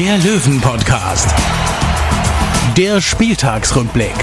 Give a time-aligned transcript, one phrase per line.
[0.00, 1.28] der Löwen-Podcast.
[2.74, 4.14] Der Spieltagsrückblick.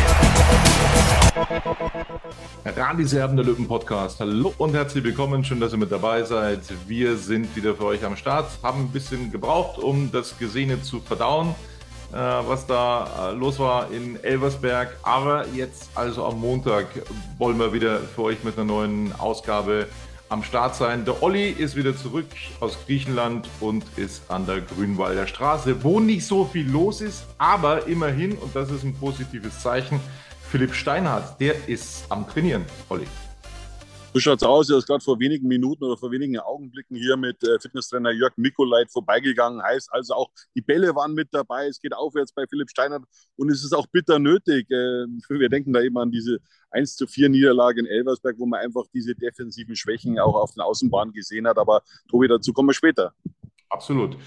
[2.65, 4.19] Radis Erben, der Löwen-Podcast.
[4.19, 5.43] Hallo und herzlich willkommen.
[5.43, 6.61] Schön, dass ihr mit dabei seid.
[6.87, 8.49] Wir sind wieder für euch am Start.
[8.63, 11.49] Haben ein bisschen gebraucht, um das Gesehene zu verdauen,
[12.11, 14.97] äh, was da äh, los war in Elversberg.
[15.03, 16.87] Aber jetzt, also am Montag,
[17.37, 19.85] wollen wir wieder für euch mit einer neuen Ausgabe
[20.29, 21.05] am Start sein.
[21.05, 22.27] Der Olli ist wieder zurück
[22.59, 27.87] aus Griechenland und ist an der Grünwalder Straße, wo nicht so viel los ist, aber
[27.87, 29.99] immerhin, und das ist ein positives Zeichen,
[30.49, 33.07] Philipp Steinhardt, der ist am Trainieren, Olli.
[34.17, 34.67] So schaut's aus.
[34.71, 38.35] Er ist gerade vor wenigen Minuten oder vor wenigen Augenblicken hier mit äh, Fitnesstrainer Jörg
[38.35, 39.61] Mikolait vorbeigegangen.
[39.61, 41.67] Heißt also auch, die Bälle waren mit dabei.
[41.67, 43.03] Es geht aufwärts bei Philipp Steinert
[43.35, 44.71] und es ist auch bitter nötig.
[44.71, 46.39] Äh, wir denken da eben an diese
[46.71, 50.61] 1 zu 4 Niederlage in Elversberg, wo man einfach diese defensiven Schwächen auch auf den
[50.61, 51.59] Außenbahnen gesehen hat.
[51.59, 53.13] Aber Tobi, dazu kommen wir später.
[53.69, 54.17] Absolut.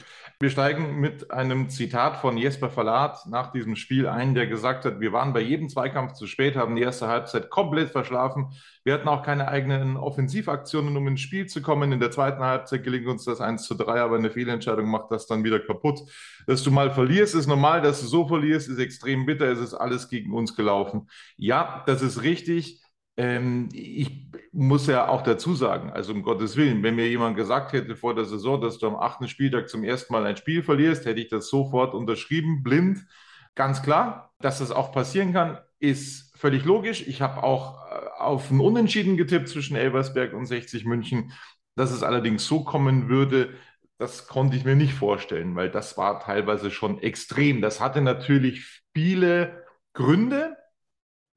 [0.42, 4.98] Wir steigen mit einem Zitat von Jesper Verlat nach diesem Spiel ein, der gesagt hat,
[4.98, 8.46] wir waren bei jedem Zweikampf zu spät, haben die erste Halbzeit komplett verschlafen.
[8.82, 11.92] Wir hatten auch keine eigenen Offensivaktionen, um ins Spiel zu kommen.
[11.92, 15.26] In der zweiten Halbzeit gelingt uns das 1 zu 3, aber eine Fehlentscheidung macht das
[15.26, 16.00] dann wieder kaputt.
[16.46, 17.82] Dass du mal verlierst, ist normal.
[17.82, 19.44] Dass du so verlierst, ist extrem bitter.
[19.44, 21.10] Es ist alles gegen uns gelaufen.
[21.36, 22.80] Ja, das ist richtig.
[23.20, 27.74] Ähm, ich muss ja auch dazu sagen, also um Gottes Willen, wenn mir jemand gesagt
[27.74, 31.04] hätte vor der Saison, dass du am achten Spieltag zum ersten Mal ein Spiel verlierst,
[31.04, 33.06] hätte ich das sofort unterschrieben, blind.
[33.54, 37.06] Ganz klar, dass das auch passieren kann, ist völlig logisch.
[37.06, 41.32] Ich habe auch äh, auf ein Unentschieden getippt zwischen Elversberg und 60 München.
[41.76, 43.50] Dass es allerdings so kommen würde,
[43.98, 47.60] das konnte ich mir nicht vorstellen, weil das war teilweise schon extrem.
[47.60, 50.56] Das hatte natürlich viele Gründe.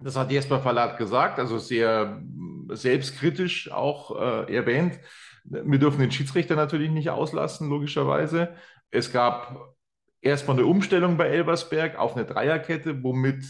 [0.03, 2.21] Das hat Jesper Verlat gesagt, also sehr
[2.69, 4.99] selbstkritisch auch äh, erwähnt.
[5.45, 8.53] Wir dürfen den Schiedsrichter natürlich nicht auslassen, logischerweise.
[8.91, 9.75] Es gab
[10.21, 13.45] erstmal eine Umstellung bei Elversberg auf eine Dreierkette, womit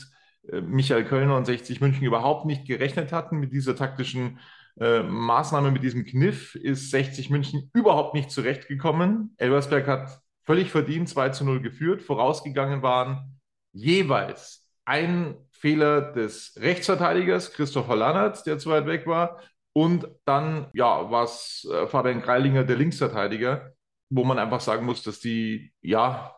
[0.52, 3.40] äh, Michael Kölner und 60 München überhaupt nicht gerechnet hatten.
[3.40, 4.40] Mit dieser taktischen
[4.80, 9.34] äh, Maßnahme, mit diesem Kniff ist 60 München überhaupt nicht zurechtgekommen.
[9.38, 12.04] Elversberg hat völlig verdient 2 zu 0 geführt.
[12.04, 13.40] Vorausgegangen waren
[13.72, 19.40] jeweils ein Fehler des Rechtsverteidigers Christopher Lannert, der zu weit weg war.
[19.72, 23.72] Und dann, ja, war es äh, Fabian Greilinger, der Linksverteidiger,
[24.10, 26.36] wo man einfach sagen muss, dass die, ja,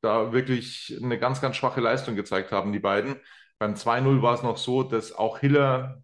[0.00, 3.16] da wirklich eine ganz, ganz schwache Leistung gezeigt haben, die beiden.
[3.58, 6.00] Beim 2-0 war es noch so, dass auch Hiller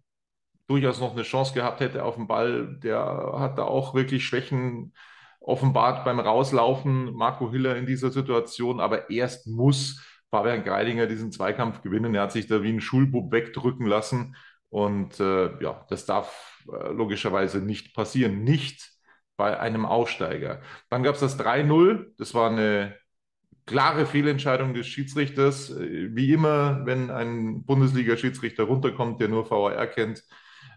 [0.67, 2.77] durchaus noch eine Chance gehabt hätte auf den Ball.
[2.83, 4.93] Der hat da auch wirklich Schwächen
[5.39, 8.81] offenbart beim Rauslaufen, Marco Hiller in dieser Situation.
[8.81, 12.15] Aber erst muss Fabian Greidinger diesen Zweikampf gewinnen.
[12.15, 14.35] Er hat sich da wie ein Schulbub wegdrücken lassen.
[14.69, 18.43] Und äh, ja, das darf äh, logischerweise nicht passieren.
[18.43, 18.89] Nicht
[19.35, 20.61] bei einem Aussteiger.
[20.89, 22.13] Dann gab es das 3-0.
[22.17, 22.95] Das war eine
[23.65, 25.71] klare Fehlentscheidung des Schiedsrichters.
[25.71, 30.23] Äh, wie immer, wenn ein Bundesliga-Schiedsrichter runterkommt, der nur VAR kennt,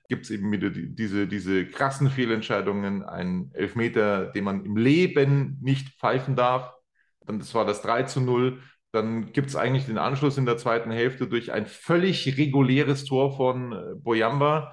[0.09, 3.05] gibt es eben wieder die, diese, diese krassen Fehlentscheidungen.
[3.05, 6.75] Ein Elfmeter, den man im Leben nicht pfeifen darf.
[7.27, 8.61] Dann, das war das 3 zu 0.
[8.95, 13.37] Dann gibt es eigentlich den Anschluss in der zweiten Hälfte durch ein völlig reguläres Tor
[13.37, 14.73] von äh, Boyamba,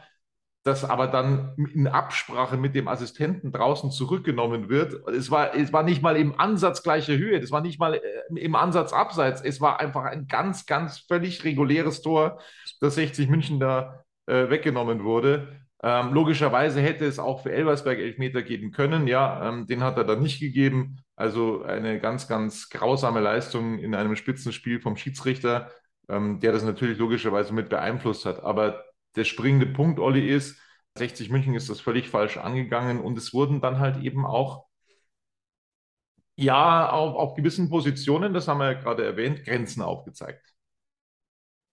[0.64, 4.94] das aber dann in Absprache mit dem Assistenten draußen zurückgenommen wird.
[5.08, 8.00] Es war, es war nicht mal im Ansatz gleicher Höhe, das war nicht mal äh,
[8.36, 9.42] im Ansatz abseits.
[9.42, 12.40] Es war einfach ein ganz, ganz völlig reguläres Tor,
[12.80, 15.62] das 60 München da äh, weggenommen wurde.
[15.82, 19.08] Ähm, logischerweise hätte es auch für Elversberg Elfmeter geben können.
[19.08, 21.00] Ja, ähm, den hat er dann nicht gegeben.
[21.22, 25.70] Also eine ganz, ganz grausame Leistung in einem Spitzenspiel vom Schiedsrichter,
[26.10, 28.42] ähm, der das natürlich logischerweise mit beeinflusst hat.
[28.44, 28.84] Aber
[29.16, 30.60] der springende Punkt, Olli, ist,
[30.98, 34.66] 60 München ist das völlig falsch angegangen und es wurden dann halt eben auch,
[36.36, 40.44] ja, auf, auf gewissen Positionen, das haben wir ja gerade erwähnt, Grenzen aufgezeigt.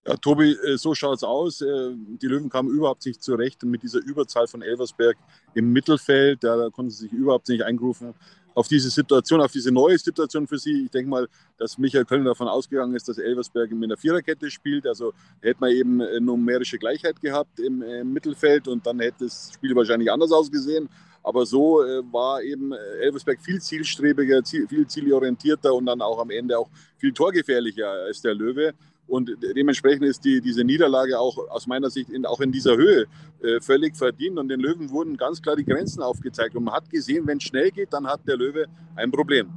[0.06, 1.62] Ja, Tobi, äh, so schaut es aus.
[1.62, 5.17] Äh, die Löwen kamen überhaupt nicht zurecht mit dieser Überzahl von Elversberg
[5.55, 6.45] im Mittelfeld.
[6.45, 8.15] Da konnten sie sich überhaupt nicht eingrufen
[8.58, 10.87] auf diese Situation, auf diese neue Situation für sie.
[10.87, 11.28] Ich denke mal,
[11.58, 14.84] dass Michael Köln davon ausgegangen ist, dass Elversberg mit einer Viererkette spielt.
[14.84, 19.76] Also hätte man eben numerische Gleichheit gehabt im, im Mittelfeld und dann hätte das Spiel
[19.76, 20.88] wahrscheinlich anders ausgesehen.
[21.22, 26.58] Aber so äh, war eben Elversberg viel zielstrebiger, viel zielorientierter und dann auch am Ende
[26.58, 28.75] auch viel torgefährlicher als der Löwe.
[29.08, 33.06] Und dementsprechend ist die, diese Niederlage auch aus meiner Sicht in, auch in dieser Höhe
[33.43, 34.38] äh, völlig verdient.
[34.38, 36.55] Und den Löwen wurden ganz klar die Grenzen aufgezeigt.
[36.55, 38.66] Und man hat gesehen, wenn es schnell geht, dann hat der Löwe
[38.96, 39.49] ein Problem.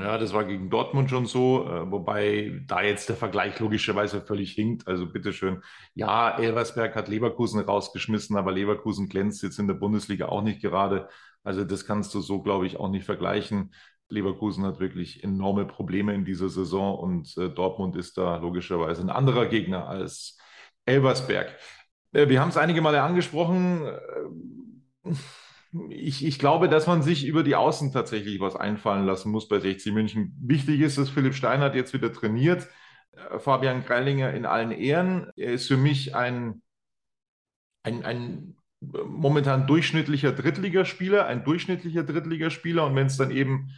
[0.00, 4.52] Ja, das war gegen Dortmund schon so, äh, wobei da jetzt der Vergleich logischerweise völlig
[4.52, 4.88] hinkt.
[4.88, 5.62] Also bitteschön.
[5.94, 11.08] Ja, Elversberg hat Leverkusen rausgeschmissen, aber Leverkusen glänzt jetzt in der Bundesliga auch nicht gerade.
[11.44, 13.72] Also das kannst du so, glaube ich, auch nicht vergleichen.
[14.10, 19.10] Leverkusen hat wirklich enorme Probleme in dieser Saison und äh, Dortmund ist da logischerweise ein
[19.10, 20.38] anderer Gegner als
[20.84, 21.56] Elversberg.
[22.12, 23.86] Äh, wir haben es einige Male angesprochen.
[23.86, 25.14] Äh,
[25.90, 29.60] ich, ich, glaube, dass man sich über die Außen tatsächlich was einfallen lassen muss bei
[29.60, 30.36] 60 München.
[30.40, 32.66] Wichtig ist, dass Philipp Steinert jetzt wieder trainiert.
[33.12, 35.30] Äh, Fabian Greilinger in allen Ehren.
[35.36, 36.62] Er ist für mich ein,
[37.84, 42.86] ein, ein momentan durchschnittlicher Drittligaspieler, ein durchschnittlicher Drittligaspieler.
[42.86, 43.70] Und wenn es dann eben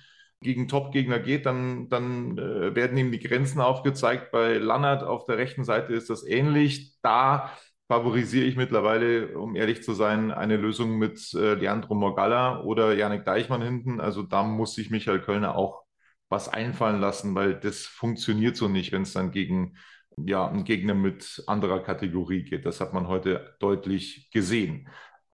[0.42, 4.30] gegen Top-Gegner geht, dann, dann äh, werden ihm die Grenzen aufgezeigt.
[4.32, 6.94] Bei Lannert auf der rechten Seite ist das ähnlich.
[7.02, 7.52] Da
[7.88, 13.24] favorisiere ich mittlerweile, um ehrlich zu sein, eine Lösung mit äh, Leandro Morgalla oder Janik
[13.24, 14.00] Deichmann hinten.
[14.00, 15.82] Also da muss sich Michael Kölner auch
[16.28, 19.76] was einfallen lassen, weil das funktioniert so nicht, wenn es dann gegen
[20.16, 22.66] ja, einen Gegner mit anderer Kategorie geht.
[22.66, 24.88] Das hat man heute deutlich gesehen.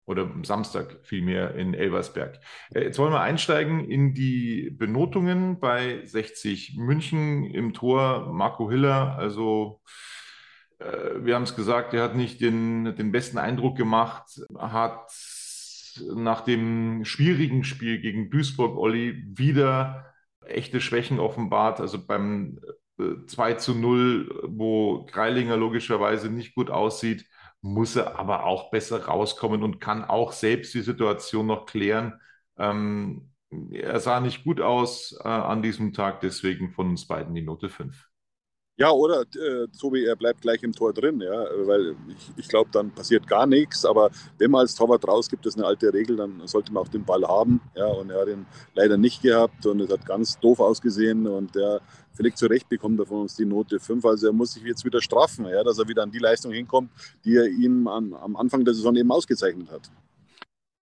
[0.09, 2.41] Oder Samstag vielmehr in Elversberg.
[2.75, 8.33] Äh, jetzt wollen wir einsteigen in die Benotungen bei 60 München im Tor.
[8.33, 9.83] Marco Hiller, also
[10.79, 10.87] äh,
[11.23, 14.25] wir haben es gesagt, er hat nicht den, den besten Eindruck gemacht,
[14.57, 15.11] hat
[16.15, 20.15] nach dem schwierigen Spiel gegen Duisburg, Olli, wieder
[20.47, 21.81] echte Schwächen offenbart.
[21.81, 22.59] Also beim
[23.27, 27.27] 2 äh, zu 0, wo Greilinger logischerweise nicht gut aussieht,
[27.61, 32.21] muss er aber auch besser rauskommen und kann auch selbst die Situation noch klären.
[32.59, 33.33] Ähm,
[33.73, 37.69] er sah nicht gut aus äh, an diesem Tag, deswegen von uns beiden die Note
[37.69, 38.09] 5.
[38.81, 42.71] Ja, oder äh, Tobi, er bleibt gleich im Tor drin, ja, weil ich, ich glaube,
[42.73, 43.85] dann passiert gar nichts.
[43.85, 44.09] Aber
[44.39, 47.05] wenn man als Torwart rausgibt, das ist eine alte Regel, dann sollte man auch den
[47.05, 47.61] Ball haben.
[47.75, 51.57] Ja, und er hat ihn leider nicht gehabt und es hat ganz doof ausgesehen und
[51.57, 51.81] der
[52.13, 54.05] völlig zurecht bekommt er von uns die Note 5.
[54.05, 56.91] Also er muss sich jetzt wieder straffen, ja, dass er wieder an die Leistung hinkommt,
[57.25, 59.91] die er ihm am, am Anfang der Saison eben ausgezeichnet hat.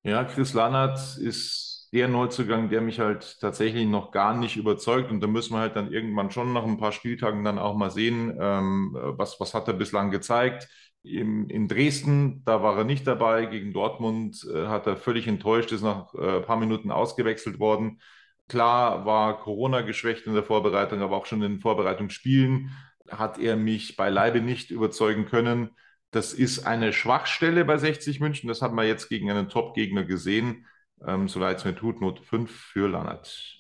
[0.03, 1.66] Ja, Chris Lannert ist
[1.97, 5.11] der Neuzugang, der mich halt tatsächlich noch gar nicht überzeugt.
[5.11, 7.91] Und da müssen wir halt dann irgendwann schon nach ein paar Spieltagen dann auch mal
[7.91, 10.69] sehen, ähm, was, was hat er bislang gezeigt.
[11.03, 13.47] Im, in Dresden, da war er nicht dabei.
[13.47, 18.03] Gegen Dortmund äh, hat er völlig enttäuscht, ist nach äh, ein paar Minuten ausgewechselt worden.
[18.47, 22.73] Klar war Corona geschwächt in der Vorbereitung, aber auch schon in den Vorbereitungsspielen
[23.11, 25.71] hat er mich beileibe nicht überzeugen können.
[26.11, 28.49] Das ist eine Schwachstelle bei 60 München.
[28.49, 30.67] Das hat man jetzt gegen einen Top-Gegner gesehen.
[31.05, 33.57] Ähm, so leid es mir tut, Note 5 für Lannert.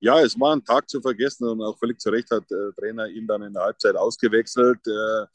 [0.00, 2.72] Ja, es war ein Tag zu vergessen und auch völlig zu Recht hat der äh,
[2.72, 4.78] Trainer ihn dann in der Halbzeit ausgewechselt.
[4.86, 5.26] Äh,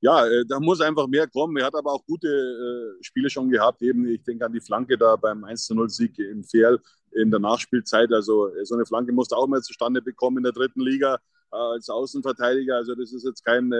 [0.00, 1.56] ja, äh, da muss einfach mehr kommen.
[1.58, 3.82] Er hat aber auch gute Spiele schon gehabt.
[3.82, 6.80] Eben, ich denke an die Flanke da beim 1-0-Sieg in Fehl
[7.12, 8.12] in der Nachspielzeit.
[8.12, 11.18] Also so eine Flanke musste auch mal zustande bekommen in der dritten Liga
[11.50, 12.76] als Außenverteidiger.
[12.76, 13.70] Also das ist jetzt kein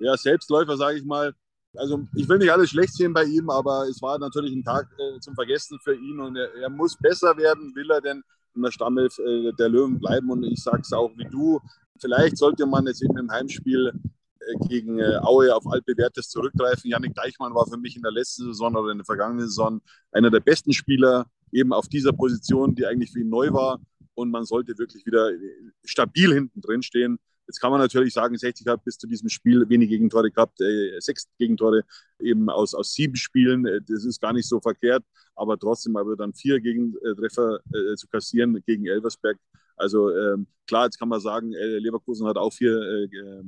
[0.00, 1.34] ja, Selbstläufer, sage ich mal
[1.78, 4.88] also ich will nicht alles schlecht sehen bei ihm, aber es war natürlich ein Tag
[4.98, 8.22] äh, zum Vergessen für ihn und er, er, muss besser werden, will er denn
[8.54, 11.60] in der Stammelf äh, der Löwen bleiben und ich sage es auch wie du,
[12.00, 13.92] vielleicht sollte man jetzt eben im Heimspiel
[14.40, 16.90] äh, gegen äh, Aue auf altbewährtes zurückgreifen.
[16.90, 19.80] Janik Deichmann war für mich in der letzten Saison oder in der vergangenen Saison
[20.12, 23.80] einer der besten Spieler eben auf dieser Position, die eigentlich für ihn neu war
[24.14, 25.38] und man sollte wirklich wieder äh,
[25.84, 27.18] stabil hinten drin stehen.
[27.46, 30.98] Jetzt kann man natürlich sagen, 60 hat bis zu diesem Spiel wenig Gegentore gehabt, äh,
[31.00, 31.84] sechs Gegentore
[32.20, 33.66] eben aus, aus sieben Spielen.
[33.66, 38.08] Äh, das ist gar nicht so verkehrt, aber trotzdem aber dann vier Gegentreffer äh, zu
[38.08, 39.38] kassieren gegen Elversberg.
[39.76, 43.42] Also ähm, klar, jetzt kann man sagen, äh, Leverkusen hat auch vier äh,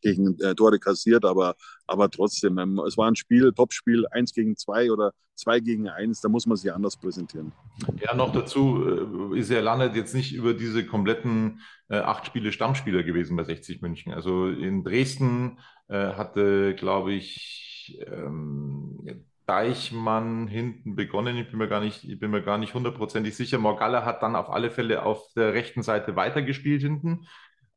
[0.00, 1.54] gegen äh, Tore kassiert, aber,
[1.86, 6.20] aber trotzdem, ähm, es war ein Spiel, Topspiel, eins gegen zwei oder zwei gegen eins,
[6.20, 7.52] da muss man sich anders präsentieren.
[8.00, 12.52] Ja, noch dazu äh, ist er landet jetzt nicht über diese kompletten äh, acht Spiele
[12.52, 14.12] Stammspieler gewesen bei 60 München.
[14.12, 21.36] Also in Dresden äh, hatte, glaube ich, ähm, Deichmann hinten begonnen.
[21.36, 23.58] Ich bin mir gar nicht, ich bin mir gar nicht hundertprozentig sicher.
[23.58, 27.26] Morgalla hat dann auf alle Fälle auf der rechten Seite weitergespielt hinten.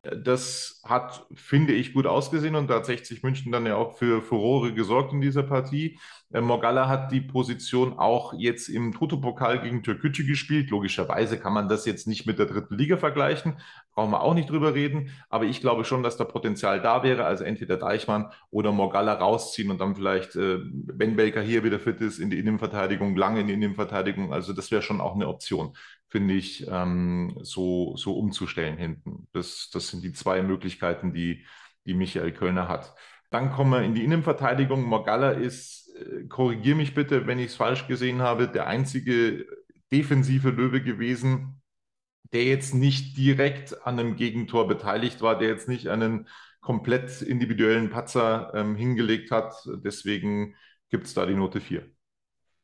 [0.04, 4.22] Das hat, finde ich, gut ausgesehen und da hat 60 München dann ja auch für
[4.22, 5.98] Furore gesorgt in dieser Partie.
[6.34, 10.72] Äh, Morgalla hat die Position auch jetzt im Toto-Pokal gegen Türkgücü gespielt.
[10.72, 13.60] Logischerweise kann man das jetzt nicht mit der dritten Liga vergleichen,
[13.96, 15.10] brauchen wir auch nicht drüber reden.
[15.30, 17.24] Aber ich glaube schon, dass da Potenzial da wäre.
[17.24, 22.02] Also entweder Deichmann oder Morgalla rausziehen und dann vielleicht, äh, wenn Belka hier wieder fit
[22.02, 24.34] ist, in die Innenverteidigung, lange in die Innenverteidigung.
[24.34, 25.78] Also das wäre schon auch eine Option,
[26.14, 29.28] finde ich, ähm, so, so umzustellen hinten.
[29.34, 31.44] Das, das sind die zwei Möglichkeiten, die,
[31.88, 32.94] die Michael Kölner hat.
[33.32, 34.84] Dann kommen wir in die Innenverteidigung.
[34.84, 39.48] Morgalla ist, äh, korrigiere mich bitte, wenn ich es falsch gesehen habe, der einzige
[39.92, 41.64] defensive Löwe gewesen,
[42.32, 46.28] der jetzt nicht direkt an einem Gegentor beteiligt war, der jetzt nicht einen
[46.62, 49.56] komplett individuellen Patzer ähm, hingelegt hat.
[49.84, 50.54] Deswegen
[50.92, 51.90] gibt es da die Note 4.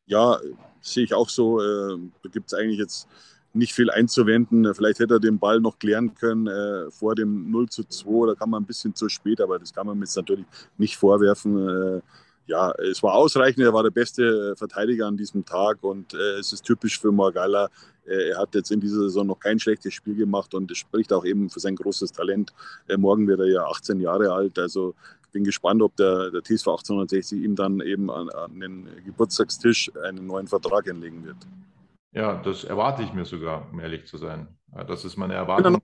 [0.05, 0.39] Ja,
[0.81, 1.59] sehe ich auch so.
[1.59, 3.07] Äh, da gibt es eigentlich jetzt
[3.53, 4.73] nicht viel einzuwenden.
[4.73, 8.27] Vielleicht hätte er den Ball noch klären können äh, vor dem 0 zu 2.
[8.27, 10.45] Da kann man ein bisschen zu spät, aber das kann man jetzt natürlich
[10.77, 11.97] nicht vorwerfen.
[11.97, 12.01] Äh,
[12.49, 13.63] ja, es war ausreichend.
[13.63, 17.69] Er war der beste Verteidiger an diesem Tag und äh, es ist typisch für Morgalla.
[18.05, 21.13] Äh, er hat jetzt in dieser Saison noch kein schlechtes Spiel gemacht und es spricht
[21.13, 22.53] auch eben für sein großes Talent.
[22.87, 24.57] Äh, morgen wird er ja 18 Jahre alt.
[24.57, 28.87] Also ich bin gespannt, ob der, der TSV 1860 ihm dann eben an, an den
[29.05, 31.37] Geburtstagstisch einen neuen Vertrag hinlegen wird.
[32.11, 34.57] Ja, das erwarte ich mir sogar, um ehrlich zu sein.
[34.87, 35.79] Das ist meine Erwartung.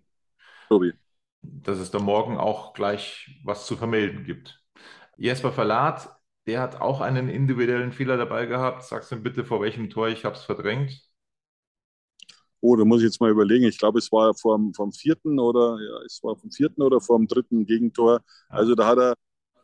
[0.70, 0.94] Tobi.
[1.41, 4.63] Dass es da morgen auch gleich was zu vermelden gibt.
[5.17, 6.10] Jesper Verlat
[6.48, 8.84] der hat auch einen individuellen Fehler dabei gehabt.
[8.84, 11.01] Sagst du bitte, vor welchem Tor ich habe es verdrängt?
[12.62, 13.65] Oh, da muss ich jetzt mal überlegen.
[13.65, 17.27] Ich glaube, es war vom, vom vierten oder ja, es war vom vierten oder vom
[17.27, 18.22] dritten Gegentor.
[18.48, 19.15] Also da hat er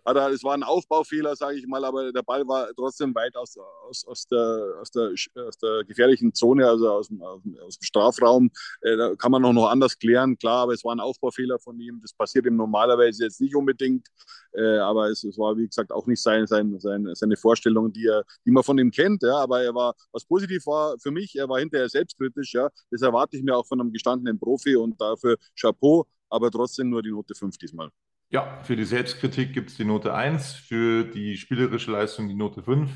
[0.05, 3.35] hat er, es war ein Aufbaufehler, sage ich mal, aber der Ball war trotzdem weit
[3.35, 3.55] aus,
[3.87, 5.11] aus, aus, der, aus, der,
[5.47, 7.43] aus der gefährlichen Zone, also aus dem, aus
[7.77, 8.49] dem Strafraum.
[8.81, 11.79] Äh, da kann man auch noch anders klären, klar, aber es war ein Aufbaufehler von
[11.79, 11.99] ihm.
[12.01, 14.07] Das passiert ihm normalerweise jetzt nicht unbedingt,
[14.53, 18.07] äh, aber es, es, war, wie gesagt, auch nicht sein, sein, sein, seine Vorstellung, die,
[18.07, 19.23] er, die man von ihm kennt.
[19.23, 22.53] Ja, aber er war, was positiv war für mich, er war hinterher selbstkritisch.
[22.53, 26.89] Ja, das erwarte ich mir auch von einem gestandenen Profi und dafür Chapeau, aber trotzdem
[26.89, 27.91] nur die Note 5 diesmal.
[28.31, 32.63] Ja, für die Selbstkritik gibt es die Note 1, für die spielerische Leistung die Note
[32.63, 32.89] 5.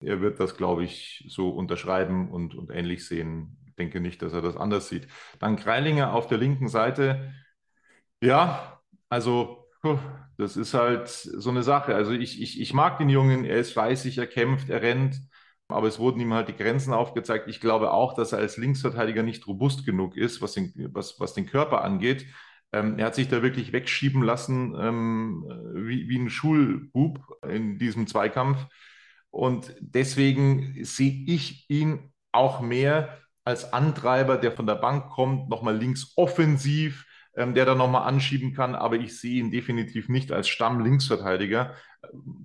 [0.00, 3.58] Er wird das, glaube ich, so unterschreiben und, und ähnlich sehen.
[3.66, 5.06] Ich denke nicht, dass er das anders sieht.
[5.40, 7.34] Dann Kreilinger auf der linken Seite.
[8.22, 8.80] Ja,
[9.10, 9.66] also
[10.38, 11.94] das ist halt so eine Sache.
[11.94, 15.20] Also ich, ich, ich mag den Jungen, er ist fleißig, er kämpft, er rennt,
[15.68, 17.48] aber es wurden ihm halt die Grenzen aufgezeigt.
[17.48, 21.34] Ich glaube auch, dass er als Linksverteidiger nicht robust genug ist, was den, was, was
[21.34, 22.26] den Körper angeht.
[22.72, 25.44] Ähm, er hat sich da wirklich wegschieben lassen, ähm,
[25.74, 28.66] wie, wie ein Schulbub in diesem Zweikampf.
[29.30, 35.76] Und deswegen sehe ich ihn auch mehr als Antreiber, der von der Bank kommt, nochmal
[35.76, 38.74] links offensiv, ähm, der da nochmal anschieben kann.
[38.74, 41.74] Aber ich sehe ihn definitiv nicht als Stamm-Linksverteidiger,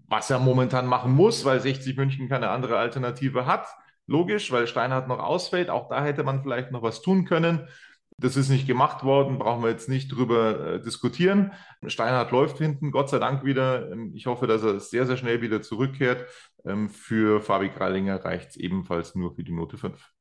[0.07, 3.67] was er momentan machen muss, weil 60 München keine andere Alternative hat.
[4.07, 5.69] Logisch, weil Steinhardt noch ausfällt.
[5.69, 7.67] Auch da hätte man vielleicht noch was tun können.
[8.17, 11.51] Das ist nicht gemacht worden, brauchen wir jetzt nicht drüber äh, diskutieren.
[11.86, 13.91] Steinhardt läuft hinten, Gott sei Dank wieder.
[13.91, 16.25] Ähm, ich hoffe, dass er sehr, sehr schnell wieder zurückkehrt.
[16.65, 20.12] Ähm, für Fabi Greilinger reicht es ebenfalls nur für die Note 5.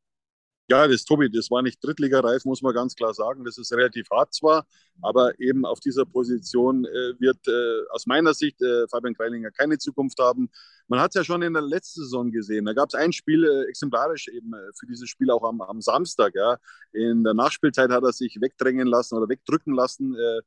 [0.73, 3.45] Ja, das Tobi, das war nicht Drittligareif, muss man ganz klar sagen.
[3.45, 4.65] Das ist relativ hart zwar,
[5.03, 9.77] aber eben auf dieser Position äh, wird äh, aus meiner Sicht äh, Fabian Greilinger keine
[9.77, 10.49] Zukunft haben.
[10.89, 12.65] Man hat es ja schon in der letzten Saison gesehen.
[12.65, 15.83] Da gab es ein Spiel äh, exemplarisch eben äh, für dieses Spiel auch am, am,
[15.83, 16.35] Samstag.
[16.35, 16.57] Ja.
[16.93, 20.41] In der Nachspielzeit hat er sich wegdrängen lassen oder wegdrücken lassen äh,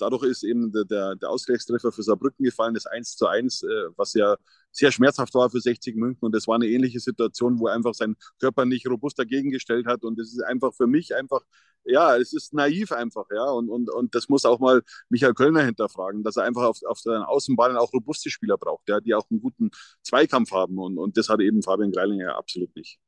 [0.00, 3.66] dadurch ist eben der, der, Ausgleichstreffer für Saarbrücken gefallen, das 1 zu 1, äh,
[3.96, 4.36] was ja
[4.72, 6.24] sehr schmerzhaft war für 60 München.
[6.24, 10.04] Und das war eine ähnliche Situation, wo einfach sein Körper nicht robust dagegen gestellt hat.
[10.04, 11.42] Und das ist einfach für mich einfach,
[11.84, 13.44] ja, es ist naiv einfach, ja.
[13.50, 16.98] Und, und, und das muss auch mal Michael Kölner hinterfragen, dass er einfach auf, auf
[16.98, 19.70] seinen Außenbahnen auch robuste Spieler braucht, ja, die auch einen guten
[20.02, 20.78] Zweikampf haben.
[20.78, 22.98] Und, und das hat eben Fabian Greilinger absolut nicht.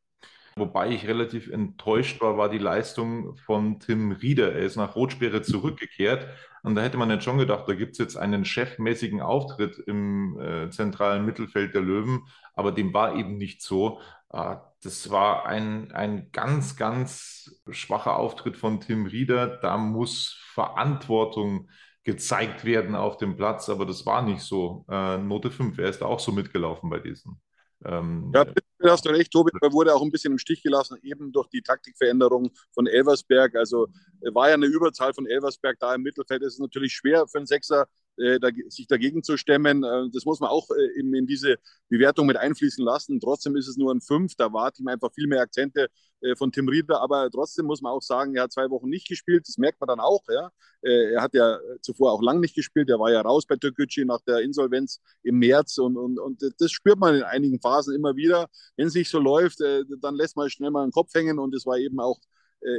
[0.57, 4.53] Wobei ich relativ enttäuscht war, war die Leistung von Tim Rieder.
[4.53, 6.29] Er ist nach Rotsperre zurückgekehrt.
[6.63, 10.39] Und da hätte man jetzt schon gedacht, da gibt es jetzt einen chefmäßigen Auftritt im
[10.39, 12.27] äh, zentralen Mittelfeld der Löwen.
[12.55, 14.01] Aber dem war eben nicht so.
[14.33, 19.47] Äh, das war ein, ein ganz, ganz schwacher Auftritt von Tim Rieder.
[19.47, 21.69] Da muss Verantwortung
[22.05, 23.69] gezeigt werden auf dem Platz.
[23.69, 24.85] Aber das war nicht so.
[24.89, 25.79] Äh, Note 5.
[25.79, 27.41] Er ist da auch so mitgelaufen bei diesen.
[27.85, 28.45] Ähm, ja,
[28.91, 29.51] hast du recht, Tobi.
[29.61, 33.55] Er wurde auch ein bisschen im Stich gelassen, eben durch die Taktikveränderung von Elversberg.
[33.57, 33.89] Also
[34.33, 36.43] war ja eine Überzahl von Elversberg da im Mittelfeld.
[36.43, 39.85] Es ist natürlich schwer für einen Sechser, äh, da, sich dagegen zu stemmen.
[39.85, 41.57] Äh, das muss man auch äh, in, diese
[41.89, 43.21] Bewertung mit einfließen lassen.
[43.21, 44.35] Trotzdem ist es nur ein Fünf.
[44.37, 45.89] Da war ihm einfach viel mehr Akzente
[46.21, 47.01] äh, von Tim Rieder.
[47.01, 49.47] Aber trotzdem muss man auch sagen, er hat zwei Wochen nicht gespielt.
[49.49, 50.23] Das merkt man dann auch.
[50.29, 50.51] Ja.
[50.83, 52.91] Äh, er hat ja zuvor auch lang nicht gespielt.
[52.91, 55.79] Er war ja raus bei Türkgücü nach der Insolvenz im März.
[55.79, 58.49] Und, und, und das spürt man in einigen Phasen immer wieder.
[58.77, 61.39] Wenn es nicht so läuft, äh, dann lässt man schnell mal den Kopf hängen.
[61.39, 62.19] Und es war eben auch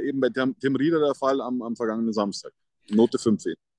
[0.05, 2.53] eben bei Tim Rieder der Fall am, am vergangenen Samstag.
[2.89, 3.72] Note 5 eben.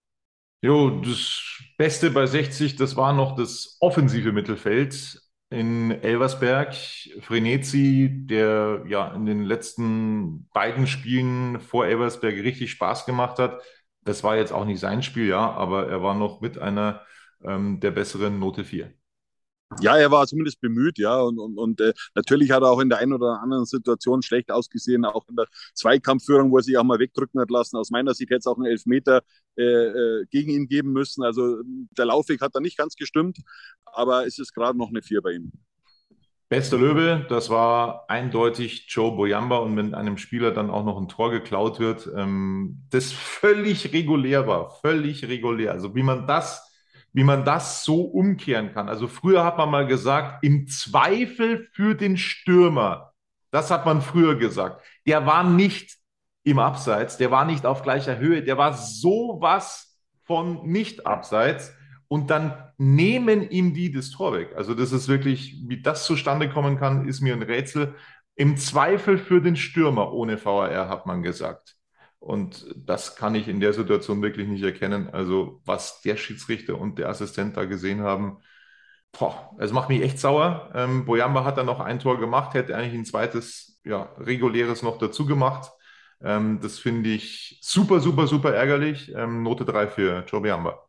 [0.65, 1.43] Jo, das
[1.77, 6.75] Beste bei 60, das war noch das offensive Mittelfeld in Elversberg.
[7.21, 13.61] Frenetzi, der ja in den letzten beiden Spielen vor Elversberg richtig Spaß gemacht hat.
[14.05, 17.03] Das war jetzt auch nicht sein Spiel, ja, aber er war noch mit einer
[17.45, 18.91] ähm, der besseren Note 4.
[19.81, 21.21] Ja, er war zumindest bemüht, ja.
[21.21, 24.51] Und, und, und äh, natürlich hat er auch in der einen oder anderen Situation schlecht
[24.51, 27.77] ausgesehen, auch in der Zweikampfführung, wo er sich auch mal wegdrücken hat lassen.
[27.77, 29.23] Aus meiner Sicht hätte es auch einen Elfmeter
[29.57, 31.23] äh, äh, gegen ihn geben müssen.
[31.23, 31.59] Also
[31.97, 33.39] der Laufweg hat da nicht ganz gestimmt,
[33.85, 35.53] aber es ist gerade noch eine Vier bei ihm.
[36.49, 41.09] Bester Löwe, das war eindeutig Joe Boyamba und wenn einem Spieler dann auch noch ein
[41.09, 45.73] Tor geklaut wird, ähm, das völlig regulär war, völlig regulär.
[45.73, 46.74] Also wie man das
[47.15, 48.89] wie man das so umkehren kann.
[48.89, 53.13] Also früher hat man mal gesagt, im Zweifel für den Stürmer.
[53.51, 54.85] Das hat man früher gesagt.
[55.07, 55.97] Der war nicht
[56.43, 61.73] im Abseits, der war nicht auf gleicher Höhe, der war sowas von nicht abseits
[62.09, 64.53] und dann nehmen ihm die das Tor weg.
[64.57, 67.95] Also das ist wirklich, wie das zustande kommen kann, ist mir ein Rätsel.
[68.35, 71.74] Im Zweifel für den Stürmer ohne VAR, hat man gesagt.
[72.25, 75.11] Und das kann ich in der Situation wirklich nicht erkennen.
[75.11, 78.39] Also, was der Schiedsrichter und der Assistent da gesehen haben,
[79.13, 80.71] boah, es macht mich echt sauer.
[80.75, 84.99] Ähm, Boyamba hat dann noch ein Tor gemacht, hätte eigentlich ein zweites, ja, reguläres noch
[84.99, 85.71] dazu gemacht.
[86.23, 89.13] Ähm, das finde ich super, super, super ärgerlich.
[89.15, 90.81] Ähm, Note 3 für Joe Boyamba.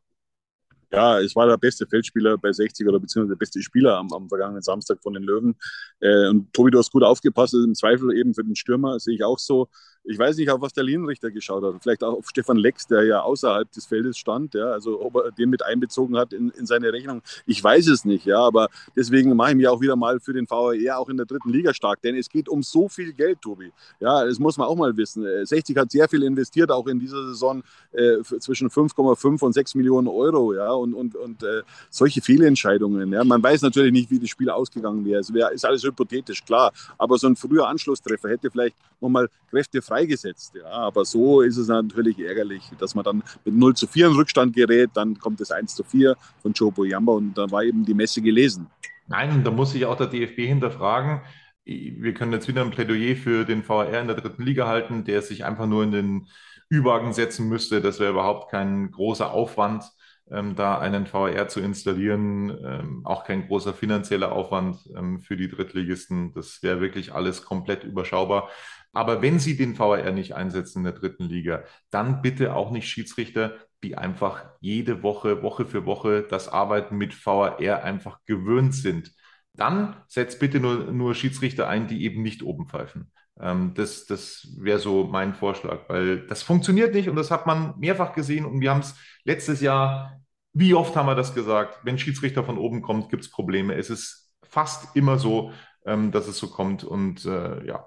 [0.92, 4.30] Ja, es war der beste Feldspieler bei 60 oder beziehungsweise der beste Spieler am, am
[4.30, 5.56] vergangenen Samstag von den Löwen.
[6.00, 9.24] Äh, und Tobi, du hast gut aufgepasst, im Zweifel eben für den Stürmer, sehe ich
[9.24, 9.68] auch so.
[10.08, 11.82] Ich weiß nicht, auf was der Linienrichter geschaut hat.
[11.82, 14.54] Vielleicht auch auf Stefan Lex, der ja außerhalb des Feldes stand.
[14.54, 17.24] Ja, also ob er den mit einbezogen hat in, in seine Rechnung.
[17.48, 20.48] Ich weiß es nicht, ja, aber deswegen mache ich mich auch wieder mal für den
[20.48, 23.72] VAR auch in der dritten Liga stark, denn es geht um so viel Geld, Tobi.
[24.00, 25.26] Ja, das muss man auch mal wissen.
[25.44, 29.74] 60 äh, hat sehr viel investiert, auch in dieser Saison äh, zwischen 5,5 und 6
[29.74, 33.12] Millionen Euro, ja, und, und, und äh, solche Fehlentscheidungen.
[33.12, 33.24] Ja.
[33.24, 35.20] Man weiß natürlich nicht, wie das Spiel ausgegangen wäre.
[35.20, 39.82] Es wär, ist alles hypothetisch, klar, aber so ein früher Anschlusstreffer hätte vielleicht nochmal Kräfte
[39.82, 40.56] frei freigesetzt.
[40.56, 44.14] Ja, aber so ist es natürlich ärgerlich, dass man dann mit 0 zu 4 in
[44.14, 47.86] Rückstand gerät, dann kommt das 1 zu 4 von Joe Boyamba und dann war eben
[47.86, 48.68] die Messe gelesen.
[49.08, 51.22] Nein, da muss sich auch der DFB hinterfragen.
[51.64, 55.22] Wir können jetzt wieder ein Plädoyer für den VAR in der dritten Liga halten, der
[55.22, 56.28] sich einfach nur in den
[56.72, 57.82] Ü-Wagen setzen müsste.
[57.82, 59.84] Das wäre überhaupt kein großer Aufwand,
[60.32, 62.50] ähm, da einen VAR zu installieren.
[62.50, 66.34] Ähm, auch kein großer finanzieller Aufwand ähm, für die Drittligisten.
[66.34, 68.50] Das wäre wirklich alles komplett überschaubar.
[68.94, 72.88] Aber wenn Sie den VAR nicht einsetzen in der dritten Liga, dann bitte auch nicht
[72.88, 79.12] Schiedsrichter, die einfach jede Woche, Woche für Woche das Arbeiten mit VAR einfach gewöhnt sind.
[79.54, 83.12] Dann setzt bitte nur, nur Schiedsrichter ein, die eben nicht oben pfeifen.
[83.40, 87.78] Ähm, das das wäre so mein Vorschlag, weil das funktioniert nicht und das hat man
[87.78, 90.22] mehrfach gesehen und wir haben es letztes Jahr,
[90.54, 93.76] wie oft haben wir das gesagt, wenn Schiedsrichter von oben kommt, gibt es Probleme.
[93.76, 95.52] Es ist fast immer so,
[95.86, 97.86] ähm, dass es so kommt und äh, ja,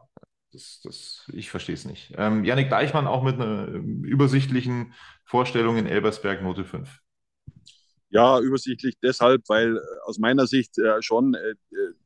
[0.52, 2.14] das, das, ich verstehe es nicht.
[2.16, 7.00] Ähm, Janik Deichmann auch mit einer ähm, übersichtlichen Vorstellung in Elbersberg Note 5.
[8.10, 11.54] Ja, übersichtlich deshalb, weil äh, aus meiner Sicht äh, schon äh,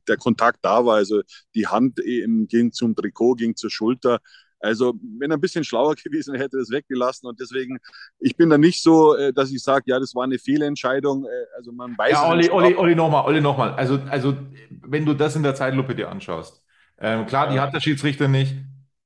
[0.08, 0.96] der Kontakt da war.
[0.96, 1.22] Also
[1.54, 4.18] die Hand eben ging zum Trikot, ging zur Schulter.
[4.58, 7.26] Also wenn er ein bisschen schlauer gewesen hätte, es weggelassen.
[7.26, 7.78] Und deswegen,
[8.18, 11.24] ich bin da nicht so, äh, dass ich sage, ja, das war eine Fehlentscheidung.
[11.24, 12.12] Äh, also man weiß.
[12.12, 13.74] Ja, Olli, Olli, Olli nochmal, Olli nochmal.
[13.74, 14.36] Also, also
[14.70, 16.62] wenn du das in der Zeitlupe dir anschaust,
[16.98, 18.56] ähm, klar, die hat der Schiedsrichter nicht,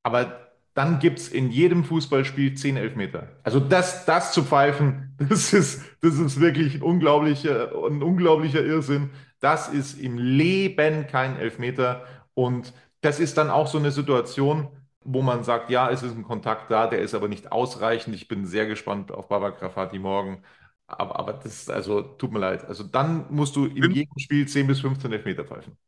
[0.02, 0.45] aber
[0.76, 3.30] dann gibt es in jedem Fußballspiel 10 Elfmeter.
[3.42, 9.10] Also das, das zu pfeifen, das ist, das ist wirklich ein unglaublicher, ein unglaublicher Irrsinn.
[9.40, 12.04] Das ist im Leben kein Elfmeter.
[12.34, 14.68] Und das ist dann auch so eine Situation,
[15.00, 18.14] wo man sagt, ja, es ist ein Kontakt da, der ist aber nicht ausreichend.
[18.14, 20.42] Ich bin sehr gespannt auf Baba Grafati morgen.
[20.86, 22.66] Aber, aber das, also tut mir leid.
[22.66, 25.78] Also dann musst du in jedem Spiel 10 bis 15 Elfmeter pfeifen.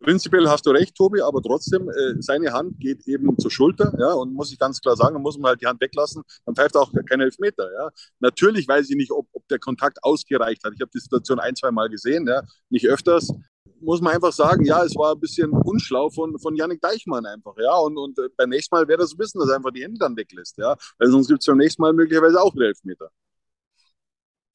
[0.00, 4.12] Prinzipiell hast du recht, Tobi, aber trotzdem, äh, seine Hand geht eben zur Schulter, ja,
[4.12, 6.76] und muss ich ganz klar sagen, dann muss man halt die Hand weglassen, dann pfeift
[6.76, 7.90] auch kein Elfmeter, ja.
[8.20, 10.72] Natürlich weiß ich nicht, ob, ob der Kontakt ausgereicht hat.
[10.74, 13.32] Ich habe die Situation ein, zwei Mal gesehen, ja, nicht öfters.
[13.80, 17.54] Muss man einfach sagen, ja, es war ein bisschen unschlau von, von Yannick Deichmann einfach,
[17.58, 19.98] ja, und, und äh, beim nächsten Mal wäre das wissen, dass er einfach die Hände
[19.98, 23.10] dann weglässt, ja, weil sonst gibt es beim nächsten Mal möglicherweise auch wieder Elfmeter.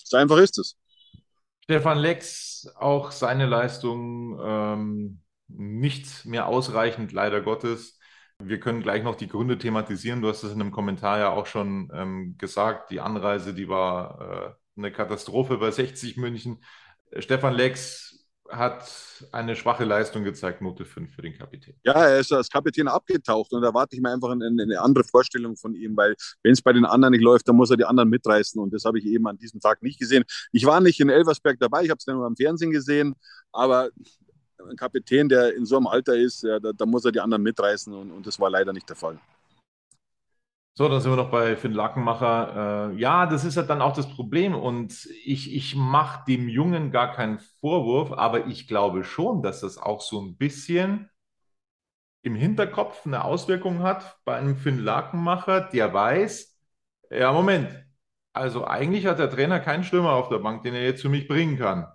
[0.06, 0.78] So einfach ist es.
[1.64, 5.23] Stefan Lex, auch seine Leistung ähm,
[5.58, 8.00] nicht mehr ausreichend, leider Gottes.
[8.40, 10.22] Wir können gleich noch die Gründe thematisieren.
[10.22, 12.92] Du hast es in einem Kommentar ja auch schon ähm, gesagt.
[12.92, 16.64] Die Anreise, die war äh, eine Katastrophe bei 60 München.
[17.20, 18.14] Stefan Lex
[18.50, 18.84] hat
[19.32, 21.76] eine schwache Leistung gezeigt, Note 5 für den Kapitän.
[21.84, 25.04] Ja, er ist als Kapitän abgetaucht und da erwarte ich mir einfach eine, eine andere
[25.04, 27.86] Vorstellung von ihm, weil wenn es bei den anderen nicht läuft, dann muss er die
[27.86, 30.24] anderen mitreißen und das habe ich eben an diesem Tag nicht gesehen.
[30.52, 33.16] Ich war nicht in Elversberg dabei, ich habe es nur am Fernsehen gesehen,
[33.52, 33.90] aber
[34.70, 37.44] ein Kapitän, der in so einem Alter ist, ja, da, da, muss er die anderen
[37.44, 39.20] mitreißen und, und das war leider nicht der Fall.
[40.76, 42.92] So, dann sind wir noch bei Finn Lackenmacher.
[42.92, 44.56] Äh, ja, das ist halt dann auch das Problem.
[44.56, 49.78] Und ich, ich mache dem Jungen gar keinen Vorwurf, aber ich glaube schon, dass das
[49.78, 51.12] auch so ein bisschen
[52.24, 56.58] im Hinterkopf eine Auswirkung hat bei einem Finn Lackenmacher, der weiß,
[57.12, 57.86] ja, Moment,
[58.34, 61.28] also eigentlich hat der Trainer keinen Stürmer auf der Bank, den er jetzt für mich
[61.28, 61.93] bringen kann.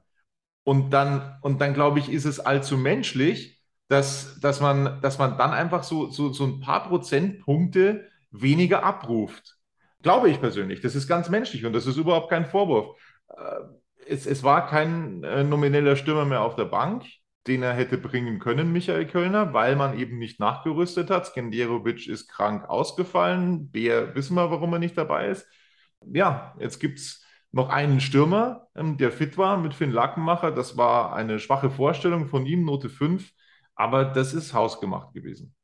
[0.68, 5.38] Und dann, und dann glaube ich, ist es allzu menschlich, dass, dass, man, dass man
[5.38, 9.56] dann einfach so, so, so ein paar Prozentpunkte weniger abruft.
[10.02, 10.82] Glaube ich persönlich.
[10.82, 12.98] Das ist ganz menschlich und das ist überhaupt kein Vorwurf.
[13.30, 13.60] Äh,
[14.08, 17.06] es, es war kein äh, nomineller Stürmer mehr auf der Bank,
[17.46, 21.28] den er hätte bringen können, Michael Kölner, weil man eben nicht nachgerüstet hat.
[21.28, 23.70] Skenderovic ist krank ausgefallen.
[23.70, 25.46] Bär wissen wir, warum er nicht dabei ist.
[26.04, 30.52] Ja, jetzt gibt es noch einen Stürmer, ähm, der fit war mit Finn Lackenmacher.
[30.52, 33.32] Das war eine schwache Vorstellung von ihm, Note 5.
[33.74, 35.54] Aber das ist hausgemacht gewesen.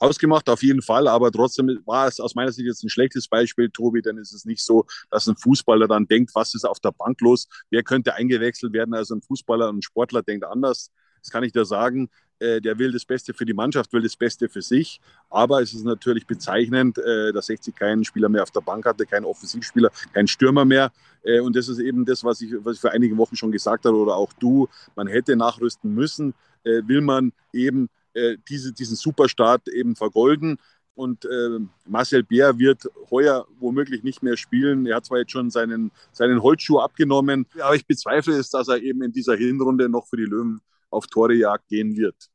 [0.00, 3.68] Ausgemacht, auf jeden Fall, aber trotzdem war es aus meiner Sicht jetzt ein schlechtes Beispiel,
[3.70, 6.92] Tobi, denn es ist nicht so, dass ein Fußballer dann denkt, was ist auf der
[6.92, 11.42] Bank los, wer könnte eingewechselt werden, also ein Fußballer, ein Sportler denkt anders, das kann
[11.42, 15.00] ich dir sagen, der will das Beste für die Mannschaft, will das Beste für sich,
[15.28, 19.06] aber es ist natürlich bezeichnend, äh, dass 60 keinen Spieler mehr auf der Bank hatte,
[19.06, 20.92] keinen Offensivspieler, keinen Stürmer mehr
[21.24, 23.86] äh, und das ist eben das, was ich, was ich vor einigen Wochen schon gesagt
[23.86, 29.68] habe oder auch du, man hätte nachrüsten müssen, will man eben äh, diese, diesen Superstart
[29.68, 30.58] eben vergolden.
[30.94, 34.86] Und äh, Marcel Bär wird heuer womöglich nicht mehr spielen.
[34.86, 38.82] Er hat zwar jetzt schon seinen, seinen Holzschuh abgenommen, aber ich bezweifle es, dass er
[38.82, 42.30] eben in dieser Hinrunde noch für die Löwen auf Torejagd gehen wird.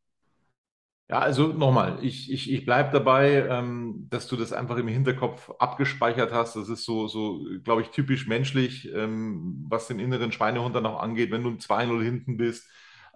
[1.09, 5.51] Ja, also nochmal, ich, ich, ich bleibe dabei, ähm, dass du das einfach im Hinterkopf
[5.59, 6.55] abgespeichert hast.
[6.55, 10.99] Das ist so, so glaube ich, typisch menschlich, ähm, was den inneren Schweinehund dann auch
[11.01, 12.67] angeht, wenn du 2-0 hinten bist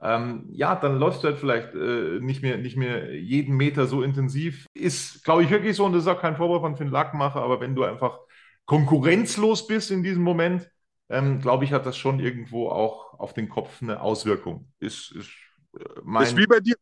[0.01, 4.03] ähm, ja, dann läufst du halt vielleicht äh, nicht, mehr, nicht mehr jeden Meter so
[4.03, 4.67] intensiv.
[4.75, 7.59] Ist, glaube ich, wirklich so, und das ist auch kein Vorwurf an Finn Lackmacher, aber
[7.61, 8.19] wenn du einfach
[8.65, 10.69] konkurrenzlos bist in diesem Moment,
[11.09, 14.71] ähm, glaube ich, hat das schon irgendwo auch auf den Kopf eine Auswirkung.
[14.79, 15.29] Ist, ist,
[15.77, 16.75] äh, mein, ist wie bei dir.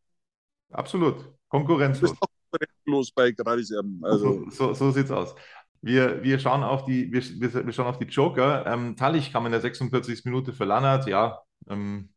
[0.70, 1.32] Absolut.
[1.48, 2.10] Konkurrenzlos.
[2.10, 4.44] Du bist auch konkurrenzlos bei Gradis Also.
[4.44, 5.34] So, so, so sieht's aus.
[5.80, 7.22] Wir, wir, schauen auf die, wir,
[7.66, 8.66] wir schauen auf die Joker.
[8.66, 10.24] Ähm, Tallich kam in der 46.
[10.24, 11.06] Minute für Lannert.
[11.06, 12.08] Ja, ähm,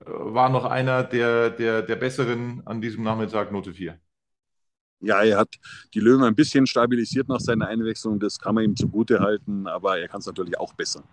[0.00, 4.00] war noch einer der, der, der Besseren an diesem Nachmittag, Note 4.
[5.00, 5.56] Ja, er hat
[5.94, 9.98] die Löwen ein bisschen stabilisiert nach seiner Einwechslung, das kann man ihm zugute halten, aber
[9.98, 11.04] er kann es natürlich auch besser.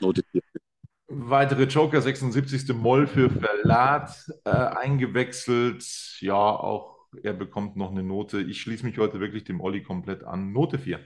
[0.00, 0.42] Note 4.
[1.08, 2.74] Weitere Joker, 76.
[2.74, 5.84] Moll für Verlat äh, eingewechselt.
[6.20, 8.40] Ja, auch er bekommt noch eine Note.
[8.40, 10.52] Ich schließe mich heute wirklich dem Olli komplett an.
[10.52, 11.00] Note 4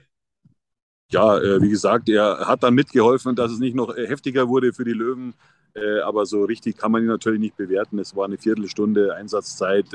[1.11, 4.85] ja, äh, wie gesagt, er hat dann mitgeholfen, dass es nicht noch heftiger wurde für
[4.85, 5.33] die Löwen.
[5.75, 7.99] Äh, aber so richtig kann man ihn natürlich nicht bewerten.
[7.99, 9.85] Es war eine Viertelstunde Einsatzzeit.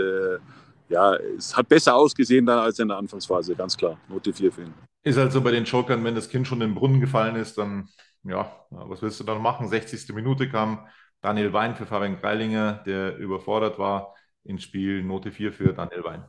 [0.91, 3.97] Ja, es hat besser ausgesehen dann als in der Anfangsphase, ganz klar.
[4.09, 4.75] Note 4 für ihn.
[5.05, 7.57] Ist halt so bei den Jokern, wenn das Kind schon in den Brunnen gefallen ist,
[7.57, 7.89] dann,
[8.25, 9.69] ja, was willst du dann machen?
[9.69, 10.13] 60.
[10.15, 10.87] Minute kam
[11.23, 15.05] Daniel Wein für Fabian Greilinger, der überfordert war ins Spiel.
[15.05, 16.25] Note 4 für Daniel Wein.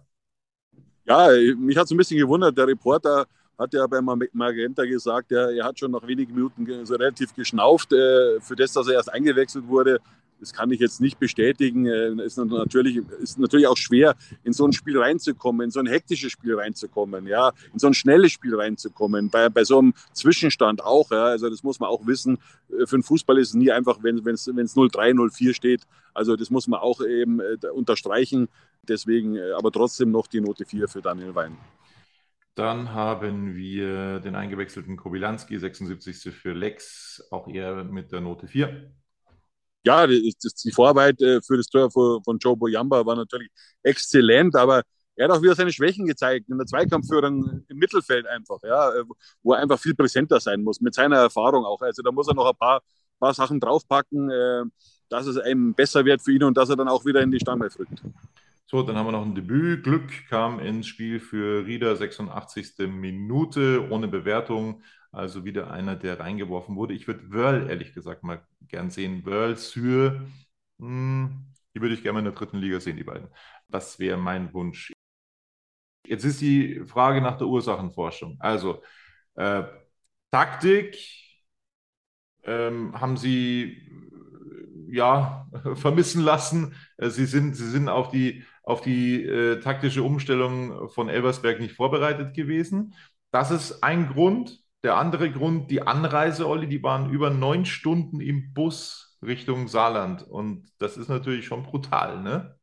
[1.06, 2.56] Ja, mich hat es ein bisschen gewundert.
[2.58, 3.26] Der Reporter
[3.58, 7.94] hat ja bei Magenta gesagt, er, er hat schon nach wenigen Minuten so relativ geschnauft,
[7.94, 10.00] äh, für das, dass er erst eingewechselt wurde.
[10.42, 11.86] Das kann ich jetzt nicht bestätigen.
[11.86, 15.86] Äh, ist natürlich, ist natürlich auch schwer, in so ein Spiel reinzukommen, in so ein
[15.86, 20.84] hektisches Spiel reinzukommen, ja, in so ein schnelles Spiel reinzukommen, bei, bei so einem Zwischenstand
[20.84, 21.12] auch.
[21.12, 22.40] Ja, also das muss man auch wissen.
[22.70, 25.84] Äh, für einen Fußball ist es nie einfach, wenn es 0-3, 0-4 steht.
[26.14, 28.50] Also das muss man auch eben äh, unterstreichen.
[28.84, 31.56] Deswegen aber trotzdem noch die Note 4 für Daniel Wein.
[32.56, 36.34] Dann haben wir den eingewechselten Kobilanski, 76.
[36.34, 38.92] für Lex, auch er mit der Note 4.
[39.84, 43.50] Ja, die, die Vorarbeit äh, für das Tor von Joe Boyamba war natürlich
[43.84, 44.84] exzellent, aber
[45.16, 49.04] er hat auch wieder seine Schwächen gezeigt in der Zweikampfführung im Mittelfeld einfach, ja, äh,
[49.44, 51.82] wo er einfach viel präsenter sein muss, mit seiner Erfahrung auch.
[51.82, 52.82] Also da muss er noch ein paar,
[53.20, 54.64] paar Sachen draufpacken, äh,
[55.10, 57.40] dass es einem besser wird für ihn und dass er dann auch wieder in die
[57.40, 58.02] Stammelf rückt.
[58.66, 59.84] So, dann haben wir noch ein Debüt.
[59.84, 62.88] Glück kam ins Spiel für Rieder, 86.
[62.88, 64.82] Minute, ohne Bewertung.
[65.12, 66.94] Also wieder einer, der reingeworfen wurde.
[66.94, 69.26] Ich würde Wörl, ehrlich gesagt, mal gern sehen.
[69.26, 70.26] Wörl, Sür,
[70.80, 71.46] hm,
[71.76, 73.28] die würde ich gerne mal in der dritten Liga sehen, die beiden.
[73.68, 74.92] Das wäre mein Wunsch.
[76.06, 78.38] Jetzt ist die Frage nach der Ursachenforschung.
[78.40, 78.82] Also,
[79.36, 79.64] äh,
[80.32, 80.98] Taktik,
[82.44, 83.90] ähm, haben Sie
[84.90, 86.76] ja, vermissen lassen.
[86.98, 91.76] Äh, sie sind, sie sind auf die, auf die äh, taktische Umstellung von Elversberg nicht
[91.76, 92.94] vorbereitet gewesen.
[93.32, 94.60] Das ist ein Grund.
[94.84, 100.24] Der andere Grund, die Anreise, Olli, die waren über neun Stunden im Bus Richtung Saarland.
[100.24, 102.56] Und das ist natürlich schon brutal, ne?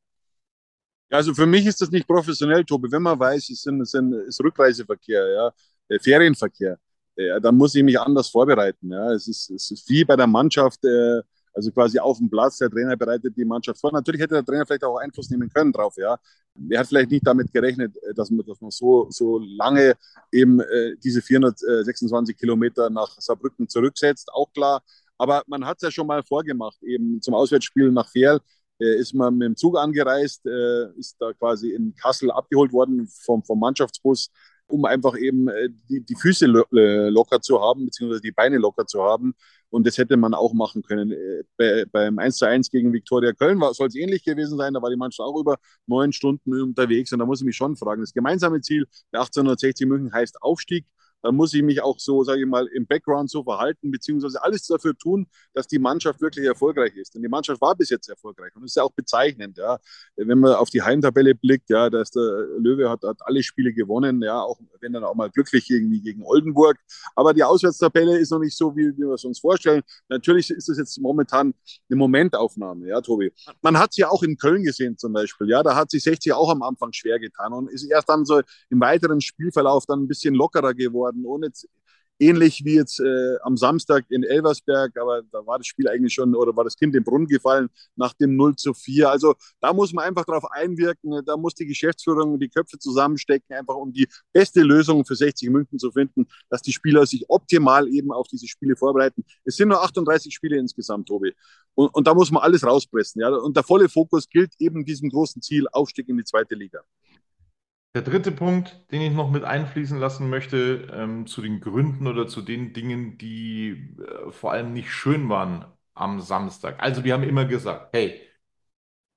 [1.10, 2.90] Also für mich ist das nicht professionell, Tobi.
[2.92, 5.52] Wenn man weiß, es ist, ist Rückreiseverkehr, ja,
[5.88, 6.78] äh, Ferienverkehr,
[7.16, 8.90] ja, dann muss ich mich anders vorbereiten.
[8.92, 9.12] Ja.
[9.12, 11.22] Es, ist, es ist wie bei der Mannschaft, äh,
[11.58, 13.92] also quasi auf dem Platz, der Trainer bereitet die Mannschaft vor.
[13.92, 16.16] Natürlich hätte der Trainer vielleicht auch Einfluss nehmen können drauf, ja.
[16.70, 19.94] Er hat vielleicht nicht damit gerechnet, äh, dass man, dass man so, so lange
[20.32, 24.82] eben äh, diese 426 Kilometer nach Saarbrücken zurücksetzt, auch klar.
[25.18, 28.40] Aber man hat es ja schon mal vorgemacht, eben zum Auswärtsspiel nach Ferl
[28.80, 33.08] äh, ist man mit dem Zug angereist, äh, ist da quasi in Kassel abgeholt worden
[33.08, 34.30] vom, vom Mannschaftsbus,
[34.68, 38.58] um einfach eben äh, die, die Füße lo äh, locker zu haben, beziehungsweise die Beine
[38.58, 39.34] locker zu haben.
[39.70, 41.12] Und das hätte man auch machen können.
[41.12, 44.74] Äh, bei, beim 1 zu 1 gegen Viktoria Köln soll es ähnlich gewesen sein.
[44.74, 47.12] Da war die Mannschaft auch über neun Stunden unterwegs.
[47.12, 50.86] Und da muss ich mich schon fragen, das gemeinsame Ziel der 1860 München heißt Aufstieg
[51.22, 54.66] dann muss ich mich auch so, sage ich mal, im Background so verhalten, beziehungsweise alles
[54.66, 57.16] dafür tun, dass die Mannschaft wirklich erfolgreich ist.
[57.16, 59.78] Und die Mannschaft war bis jetzt erfolgreich und das ist ja auch bezeichnend, ja.
[60.16, 64.22] Wenn man auf die Heimtabelle blickt, ja, dass der Löwe hat, hat alle Spiele gewonnen,
[64.22, 66.76] ja, auch wenn dann auch mal glücklich irgendwie gegen Oldenburg.
[67.14, 69.82] Aber die Auswärtstabelle ist noch nicht so, wie, wie wir es uns vorstellen.
[70.08, 71.54] Natürlich ist das jetzt momentan
[71.88, 73.32] eine Momentaufnahme, ja, Tobi.
[73.62, 76.32] Man hat es ja auch in Köln gesehen zum Beispiel, ja, da hat sich 60
[76.32, 80.08] auch am Anfang schwer getan und ist erst dann so im weiteren Spielverlauf dann ein
[80.08, 81.50] bisschen lockerer geworden worden, ohne
[82.18, 86.34] ähnlich wie jetzt äh, am Samstag in Elversberg, aber da war das Spiel eigentlich schon
[86.34, 89.10] oder war das Kind im Brunnen gefallen nach dem 0 zu 4.
[89.10, 93.76] Also da muss man einfach darauf einwirken, da muss die Geschäftsführung die Köpfe zusammenstecken, einfach
[93.76, 98.12] um die beste Lösung für 60 München zu finden, dass die Spieler sich optimal eben
[98.12, 99.24] auf diese Spiele vorbereiten.
[99.44, 101.34] Es sind nur 38 Spiele insgesamt, Tobi.
[101.74, 103.20] Und, und da muss man alles rauspressen.
[103.20, 103.28] Ja?
[103.28, 106.80] Und der volle Fokus gilt eben diesem großen Ziel, Aufstieg in die zweite Liga.
[107.98, 112.28] Der dritte Punkt, den ich noch mit einfließen lassen möchte, ähm, zu den Gründen oder
[112.28, 116.80] zu den Dingen, die äh, vor allem nicht schön waren am Samstag.
[116.80, 118.20] Also wir haben immer gesagt, hey,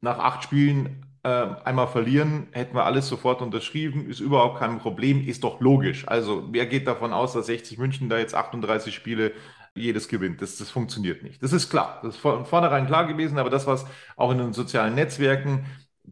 [0.02, 5.28] nach acht Spielen äh, einmal verlieren, hätten wir alles sofort unterschrieben, ist überhaupt kein Problem,
[5.28, 6.08] ist doch logisch.
[6.08, 9.34] Also wer geht davon aus, dass 60 München da jetzt 38 Spiele
[9.76, 10.42] jedes gewinnt.
[10.42, 11.44] Das, das funktioniert nicht.
[11.44, 12.00] Das ist klar.
[12.02, 15.66] Das ist von vornherein klar gewesen, aber das, was auch in den sozialen Netzwerken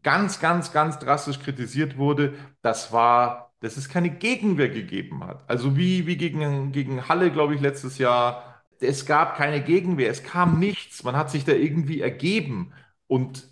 [0.04, 5.50] ganz, ganz, ganz drastisch kritisiert wurde, das war, dass es keine Gegenwehr gegeben hat.
[5.50, 8.64] Also wie, wie gegen, gegen Halle, glaube ich, letztes Jahr.
[8.80, 11.04] Es gab keine Gegenwehr, es kam nichts.
[11.04, 12.74] Man hat sich da irgendwie ergeben.
[13.08, 13.48] Und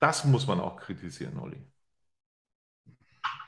[0.00, 1.64] das muss man auch kritisieren, Olli.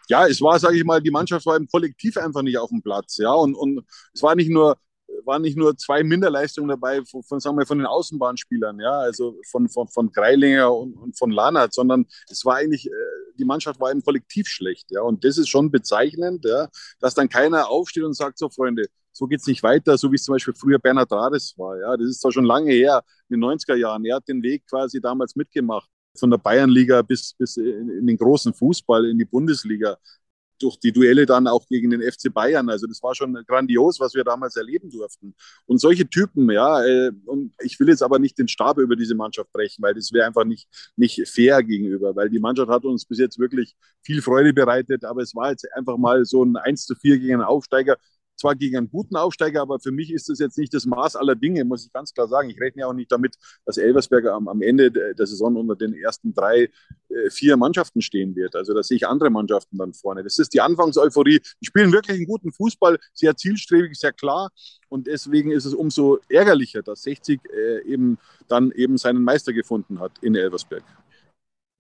[0.09, 2.83] Ja, es war, sage ich mal, die Mannschaft war im Kollektiv einfach nicht auf dem
[2.83, 3.17] Platz.
[3.17, 4.77] Ja, und, und es war nicht nur
[5.25, 9.39] waren nicht nur zwei Minderleistungen dabei von, von, sagen wir, von den Außenbahnspielern, ja, also
[9.51, 12.91] von, von, von Greilinger und, und von Lanert, sondern es war eigentlich, äh,
[13.39, 16.69] die Mannschaft war im Kollektiv schlecht, ja, und das ist schon bezeichnend, ja,
[17.01, 20.17] dass dann keiner aufsteht und sagt, so Freunde, so geht es nicht weiter, so wie
[20.17, 23.41] es zum Beispiel früher Bernhard Rares war, ja, das ist zwar schon lange her, in
[23.41, 27.57] den 90er Jahren, er hat den Weg quasi damals mitgemacht, von der Bayernliga bis, bis
[27.57, 29.97] in den großen Fußball, in die Bundesliga
[30.59, 32.69] durch die Duelle dann auch gegen den FC Bayern.
[32.69, 35.35] Also das war schon grandios, was wir damals erleben durften.
[35.67, 39.15] Und solche Typen, ja, äh, und ich will jetzt aber nicht den Stab über diese
[39.15, 43.05] Mannschaft brechen, weil das wäre einfach nicht, nicht fair gegenüber, weil die Mannschaft hat uns
[43.05, 46.87] bis jetzt wirklich viel Freude bereitet, aber es war jetzt einfach mal so ein 1
[46.87, 47.97] zu 4 gegen einen Aufsteiger
[48.37, 51.35] zwar gegen einen guten Aufsteiger, aber für mich ist das jetzt nicht das Maß aller
[51.35, 52.51] Dinge, muss ich ganz klar sagen.
[52.51, 56.35] Ich rechne auch nicht damit, dass Elversberger am, am Ende der Saison unter den ersten
[56.35, 56.71] drei,
[57.09, 58.57] äh, vier Mannschaften stehen wird.
[58.57, 60.23] Also da sehe ich andere Mannschaften dann vorne.
[60.23, 61.41] Das ist die Anfangseuphorie.
[61.61, 64.51] Die spielen wirklich einen guten Fußball, sehr zielstrebig, sehr klar.
[64.89, 68.19] Und deswegen ist es umso ärgerlicher, dass 60 äh, eben
[68.49, 70.85] dann eben seinen Meister gefunden hat in Elversberg.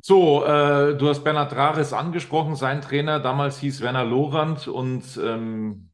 [0.06, 5.88] So, äh, du hast Bernhard Rares angesprochen, sein Trainer damals hieß Werner Lorand und ähm,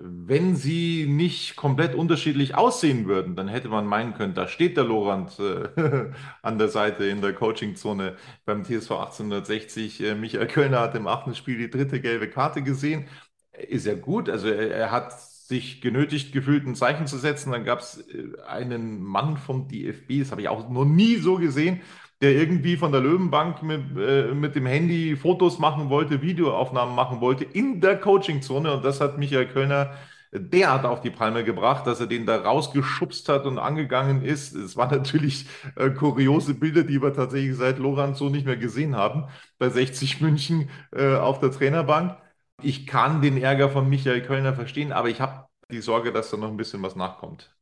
[0.00, 4.84] wenn sie nicht komplett unterschiedlich aussehen würden, dann hätte man meinen können, da steht der
[4.84, 6.10] Lorand äh,
[6.42, 10.02] an der Seite in der Coachingzone beim TSV 1860.
[10.02, 13.06] Äh, Michael Kölner hat im achten Spiel die dritte gelbe Karte gesehen.
[13.52, 17.52] Ist ja gut, also er, er hat sich genötigt gefühlt, ein Zeichen zu setzen.
[17.52, 21.36] Dann gab es äh, einen Mann vom DFB, das habe ich auch noch nie so
[21.36, 21.80] gesehen,
[22.22, 27.20] der irgendwie von der Löwenbank mit, äh, mit dem Handy Fotos machen wollte, Videoaufnahmen machen
[27.20, 28.72] wollte in der Coachingzone.
[28.72, 29.94] Und das hat Michael Kölner
[30.32, 34.54] derart auf die Palme gebracht, dass er den da rausgeschubst hat und angegangen ist.
[34.54, 35.46] Es waren natürlich
[35.76, 40.20] äh, kuriose Bilder, die wir tatsächlich seit Lorenz so nicht mehr gesehen haben, bei 60
[40.20, 42.16] München äh, auf der Trainerbank.
[42.62, 46.36] Ich kann den Ärger von Michael Kölner verstehen, aber ich habe die Sorge, dass da
[46.36, 47.53] noch ein bisschen was nachkommt.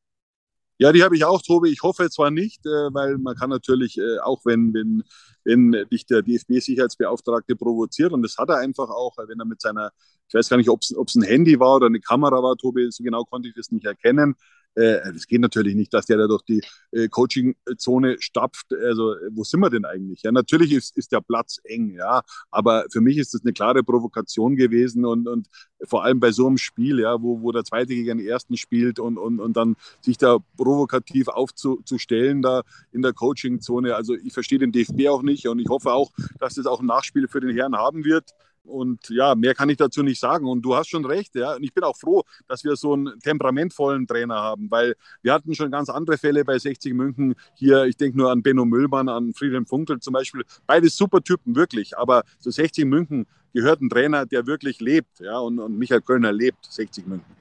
[0.78, 1.70] Ja, die habe ich auch, Tobi.
[1.70, 5.02] Ich hoffe zwar nicht, äh, weil man kann natürlich, äh, auch wenn, wenn,
[5.44, 9.90] wenn dich der DFB-Sicherheitsbeauftragte provoziert, und das hat er einfach auch, wenn er mit seiner,
[10.28, 13.04] ich weiß gar nicht, ob es ein Handy war oder eine Kamera war, Tobi, so
[13.04, 14.34] genau konnte ich das nicht erkennen,
[14.74, 18.72] äh, das geht natürlich nicht, dass der da durch die äh, Coaching-Zone stapft.
[18.72, 20.22] Also, wo sind wir denn eigentlich?
[20.22, 23.82] Ja, natürlich ist, ist der Platz eng, ja, aber für mich ist das eine klare
[23.82, 25.48] Provokation gewesen und, und
[25.84, 28.98] vor allem bei so einem Spiel, ja, wo, wo der Zweite gegen den Ersten spielt
[28.98, 33.94] und, und, und dann sich da provokativ aufzustellen da in der Coaching-Zone.
[33.94, 36.86] Also, ich verstehe den DFB auch nicht und ich hoffe auch, dass das auch ein
[36.86, 38.30] Nachspiel für den Herrn haben wird.
[38.64, 40.46] Und ja, mehr kann ich dazu nicht sagen.
[40.46, 41.56] Und du hast schon recht, ja.
[41.56, 45.54] Und ich bin auch froh, dass wir so einen temperamentvollen Trainer haben, weil wir hatten
[45.54, 47.34] schon ganz andere Fälle bei 60 München.
[47.54, 50.44] Hier, ich denke nur an Benno Müllmann, an Friedhelm Funkel zum Beispiel.
[50.66, 51.98] Beide super Typen, wirklich.
[51.98, 55.38] Aber zu 60 München gehört ein Trainer, der wirklich lebt, ja.
[55.38, 57.36] Und, und Michael Kölner lebt 60 München.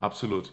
[0.00, 0.52] Absolut.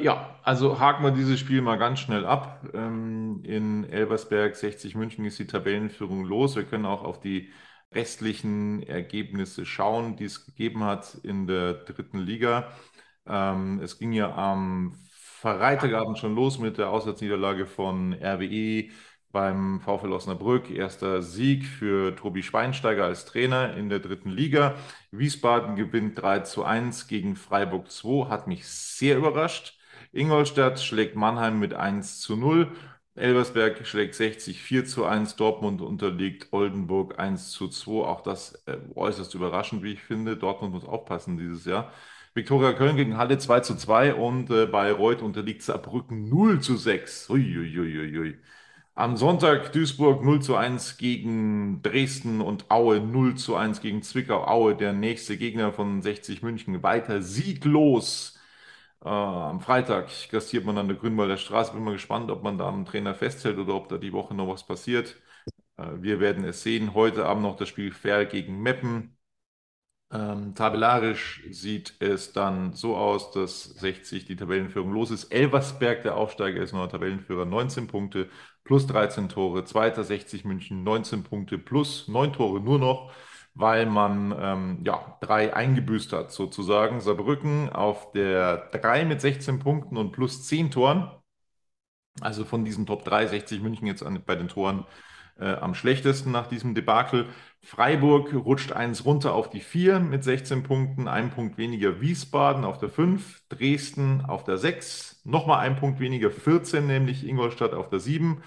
[0.00, 2.64] Ja, also haken wir dieses Spiel mal ganz schnell ab.
[2.72, 6.54] Ähm, in Elversberg 60 München ist die Tabellenführung los.
[6.54, 7.50] Wir können auch auf die
[7.92, 12.70] restlichen Ergebnisse schauen, die es gegeben hat in der dritten Liga.
[13.26, 14.94] Ähm, es ging ja am
[15.40, 18.90] Freitagabend schon los mit der Auswärtsniederlage von RWE
[19.30, 20.70] beim VfL Osnabrück.
[20.70, 24.74] Erster Sieg für Tobi Schweinsteiger als Trainer in der dritten Liga.
[25.10, 29.78] Wiesbaden gewinnt 3 zu 1 gegen Freiburg 2, hat mich sehr überrascht.
[30.12, 32.72] Ingolstadt schlägt Mannheim mit 1 zu 0.
[33.18, 38.04] Elversberg schlägt 60 4 zu 1, Dortmund unterliegt Oldenburg 1 zu 2.
[38.06, 40.36] Auch das äh, äußerst überraschend, wie ich finde.
[40.36, 41.92] Dortmund muss aufpassen dieses Jahr.
[42.34, 47.30] Viktoria Köln gegen Halle 2 zu 2 und äh, Bayreuth unterliegt Saarbrücken 0 zu 6.
[47.30, 48.38] Uiuiuiui.
[48.94, 54.44] Am Sonntag Duisburg 0 zu 1 gegen Dresden und Aue 0 zu 1 gegen Zwickau.
[54.46, 58.37] Aue, der nächste Gegner von 60 München, weiter sieglos
[59.04, 61.72] äh, am Freitag gastiert man an der Grünwalder Straße.
[61.72, 64.48] Bin mal gespannt, ob man da am Trainer festhält oder ob da die Woche noch
[64.48, 65.16] was passiert.
[65.76, 66.94] Äh, wir werden es sehen.
[66.94, 69.16] Heute Abend noch das Spiel Fair gegen Meppen.
[70.10, 75.26] Ähm, tabellarisch sieht es dann so aus, dass 60 die Tabellenführung los ist.
[75.26, 78.30] Elversberg, der Aufsteiger, ist neuer Tabellenführer, 19 Punkte
[78.64, 79.64] plus 13 Tore.
[79.64, 83.12] Zweiter 60 München, 19 Punkte plus 9 Tore nur noch
[83.58, 87.00] weil man ähm, ja, drei eingebüßt hat, sozusagen.
[87.00, 91.10] Saarbrücken auf der 3 mit 16 Punkten und plus 10 Toren.
[92.20, 94.86] Also von diesen Top 3, 60 München jetzt an, bei den Toren
[95.40, 97.26] äh, am schlechtesten nach diesem Debakel.
[97.60, 102.78] Freiburg rutscht eins runter auf die 4 mit 16 Punkten, ein Punkt weniger Wiesbaden auf
[102.78, 107.98] der 5, Dresden auf der 6, nochmal ein Punkt weniger 14, nämlich Ingolstadt auf der
[107.98, 108.40] 7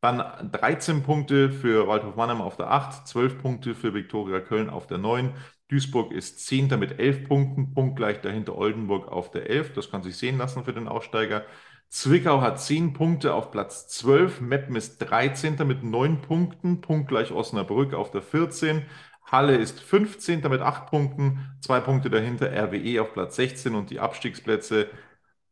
[0.00, 4.86] dann 13 Punkte für Waldhof Mannheim auf der 8, 12 Punkte für Viktoria Köln auf
[4.86, 5.32] der 9.
[5.68, 6.78] Duisburg ist 10.
[6.78, 9.72] mit 11 Punkten, punktgleich dahinter Oldenburg auf der 11.
[9.72, 11.44] Das kann sich sehen lassen für den Aufsteiger.
[11.88, 14.40] Zwickau hat 10 Punkte auf Platz 12.
[14.40, 15.56] Meppen ist 13.
[15.66, 18.82] mit 9 Punkten, punktgleich Osnabrück auf der 14.
[19.24, 20.40] Halle ist 15.
[20.48, 24.88] mit 8 Punkten, 2 Punkte dahinter RWE auf Platz 16 und die Abstiegsplätze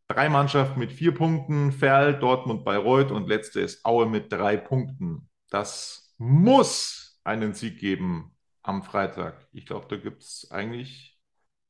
[0.08, 5.28] Drei Mannschaften mit vier Punkten, Ferl, Dortmund, Bayreuth und letzte ist Aue mit drei Punkten.
[5.50, 9.46] Das muss einen Sieg geben am Freitag.
[9.52, 11.18] Ich glaube, da gibt es eigentlich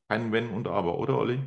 [0.09, 1.43] kein Wenn und Aber, oder Olli?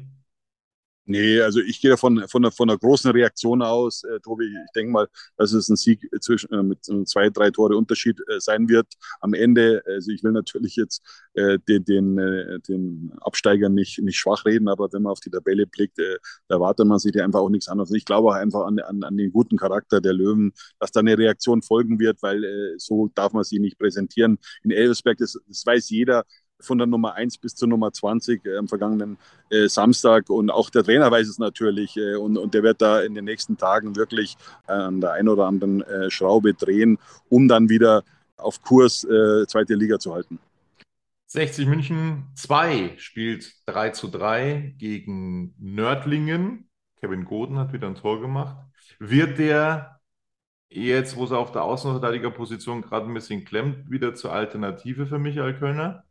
[1.09, 4.45] Nee, also ich gehe davon von, von einer großen Reaktion aus, äh, Tobi.
[4.47, 8.41] Ich denke mal, dass es ein Sieg zwischen, äh, mit zwei, drei Tore Unterschied äh,
[8.41, 8.87] sein wird
[9.21, 9.81] am Ende.
[9.87, 11.01] Also ich will natürlich jetzt
[11.33, 15.29] äh, den, den, äh, den Absteigern nicht, nicht schwach reden, aber wenn man auf die
[15.29, 16.17] Tabelle blickt, äh,
[16.49, 17.91] da erwartet man sich ja einfach auch nichts anderes.
[17.93, 21.17] Ich glaube auch einfach an, an, an den guten Charakter der Löwen, dass da eine
[21.17, 24.39] Reaktion folgen wird, weil äh, so darf man sie nicht präsentieren.
[24.63, 26.25] In Elversberg, das, das weiß jeder,
[26.59, 29.17] von der Nummer 1 bis zur Nummer 20 äh, am vergangenen
[29.49, 30.29] äh, Samstag.
[30.29, 31.97] Und auch der Trainer weiß es natürlich.
[31.97, 35.29] Äh, und, und der wird da in den nächsten Tagen wirklich äh, an der einen
[35.29, 36.97] oder anderen äh, Schraube drehen,
[37.29, 38.03] um dann wieder
[38.37, 40.39] auf Kurs äh, zweite Liga zu halten.
[41.27, 46.69] 60 München 2 spielt 3 zu 3 gegen Nördlingen.
[47.01, 48.55] Kevin Goden hat wieder ein Tor gemacht.
[48.99, 49.99] Wird der
[50.69, 55.57] jetzt, wo er auf der Außenverteidigerposition gerade ein bisschen klemmt, wieder zur Alternative für Michael
[55.57, 56.06] Kölner?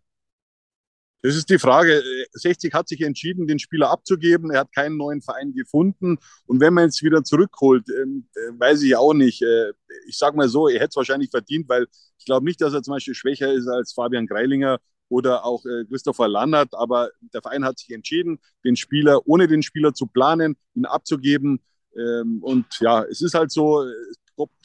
[1.23, 2.03] Das ist die Frage.
[2.33, 4.51] 60 hat sich entschieden, den Spieler abzugeben.
[4.51, 6.19] Er hat keinen neuen Verein gefunden.
[6.47, 9.43] Und wenn man jetzt wieder zurückholt, ähm, äh, weiß ich auch nicht.
[9.43, 9.73] Äh,
[10.07, 11.87] ich sage mal so, er hätte es wahrscheinlich verdient, weil
[12.19, 14.79] ich glaube nicht, dass er zum Beispiel schwächer ist als Fabian Greilinger
[15.09, 16.75] oder auch äh, Christopher Lannert.
[16.75, 21.61] Aber der Verein hat sich entschieden, den Spieler, ohne den Spieler zu planen, ihn abzugeben.
[21.97, 23.85] Ähm, und ja, es ist halt so,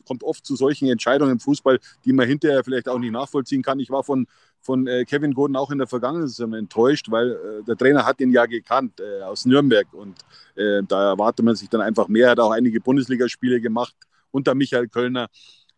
[0.06, 3.80] kommt oft zu solchen Entscheidungen im Fußball, die man hinterher vielleicht auch nicht nachvollziehen kann.
[3.80, 4.28] Ich war von,
[4.62, 8.20] von äh, Kevin Gordon auch in der vergangenen Saison enttäuscht, weil äh, der Trainer hat
[8.22, 10.16] ihn ja gekannt äh, aus Nürnberg und
[10.54, 12.28] da erwartet man sich dann einfach mehr.
[12.28, 13.96] Er hat auch einige Bundesligaspiele gemacht
[14.32, 15.28] unter Michael Kölner.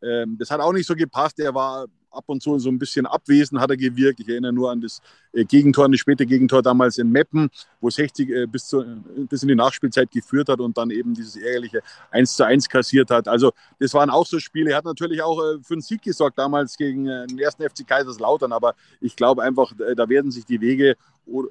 [0.02, 1.40] Ähm, das hat auch nicht so gepasst.
[1.40, 4.20] Er war ab und zu so ein bisschen abwesend hat er gewirkt.
[4.20, 5.02] Ich erinnere nur an das
[5.34, 7.50] äh, Gegentor, das späte Gegentor damals in Meppen,
[7.82, 8.84] wo 60 äh, bis, zu,
[9.30, 13.10] bis in die Nachspielzeit geführt hat und dann eben dieses ärgerliche 1 zu 1 kassiert
[13.10, 13.28] hat.
[13.28, 14.72] Also das waren auch so Spiele.
[14.72, 18.52] Er hat natürlich auch äh, für einen Sieg gesorgt damals gegen den ersten FC Kaiserslautern,
[18.52, 20.96] aber ich glaube einfach, da werden sich die Wege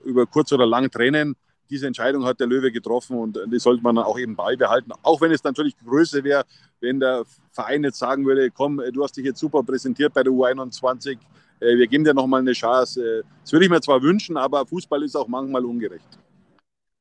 [0.04, 1.36] über kurz oder lang trennen
[1.70, 4.92] diese Entscheidung hat der Löwe getroffen und die sollte man auch eben beibehalten.
[5.02, 6.44] Auch wenn es natürlich Größe wäre,
[6.80, 10.32] wenn der Verein jetzt sagen würde, komm, du hast dich jetzt super präsentiert bei der
[10.32, 11.18] U21,
[11.60, 13.22] äh, wir geben dir nochmal eine Chance.
[13.40, 16.18] Das würde ich mir zwar wünschen, aber Fußball ist auch manchmal ungerecht.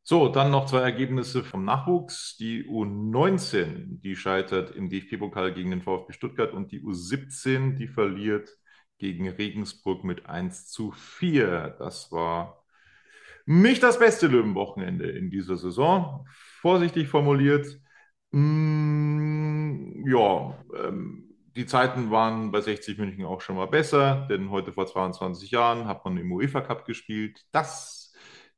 [0.04, 2.36] So, dann noch zwei Ergebnisse vom Nachwuchs.
[2.38, 8.50] Die U19, die scheitert im DFB-Pokal gegen den VfB Stuttgart und die U17, die verliert
[8.98, 11.76] gegen Regensburg mit 1 zu 4.
[11.80, 12.61] Das war
[13.46, 16.28] nicht das beste Löwenwochenende in dieser Saison.
[16.62, 17.80] Vorsichtig formuliert.
[18.32, 24.72] Mm, ja, ähm, die Zeiten waren bei 60 München auch schon mal besser, denn heute
[24.72, 27.42] vor 22 Jahren hat man im UEFA Cup gespielt.
[27.52, 28.14] Das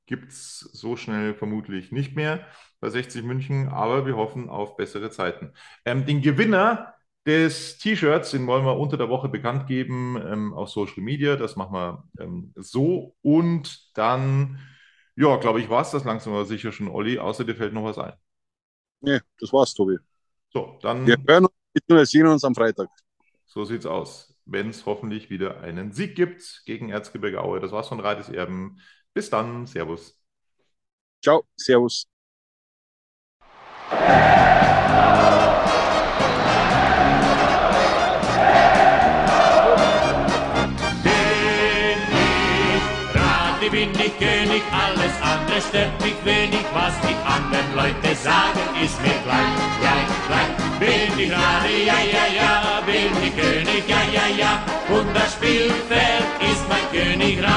[0.06, 2.46] gibt es so schnell vermutlich nicht mehr
[2.80, 5.54] bei 60 München, aber wir hoffen auf bessere Zeiten.
[5.86, 6.94] Ähm, den Gewinner
[7.26, 11.36] des T-Shirts, den wollen wir unter der Woche bekannt geben ähm, auf Social Media.
[11.36, 14.60] Das machen wir ähm, so und dann
[15.16, 17.20] ja, glaube ich, war es das langsam aber sicher schon, Olli.
[17.20, 18.14] Außer dir fällt noch was ein.
[19.02, 19.98] Nee, das war's, Tobi.
[20.52, 21.06] So, dann.
[21.06, 21.54] Wir hören uns,
[21.88, 22.90] wir sehen uns am Freitag.
[23.46, 24.34] So sieht's aus.
[24.46, 27.60] Wenn es hoffentlich wieder einen Sieg gibt gegen Erzgebirge Aue.
[27.60, 28.80] Das war's von Reites Erben.
[29.14, 29.68] Bis dann.
[29.68, 30.20] Servus.
[31.22, 31.46] Ciao.
[31.56, 32.08] Servus.
[45.54, 50.52] das stört mich wenig, was die anderen Leute sagen, ist mir klein, klein, klein.
[50.80, 56.26] Bin ich gerade, ja, ja, ja, bin ich König, ja, ja, ja, und das Spielfeld
[56.42, 57.54] ist mein Königreich.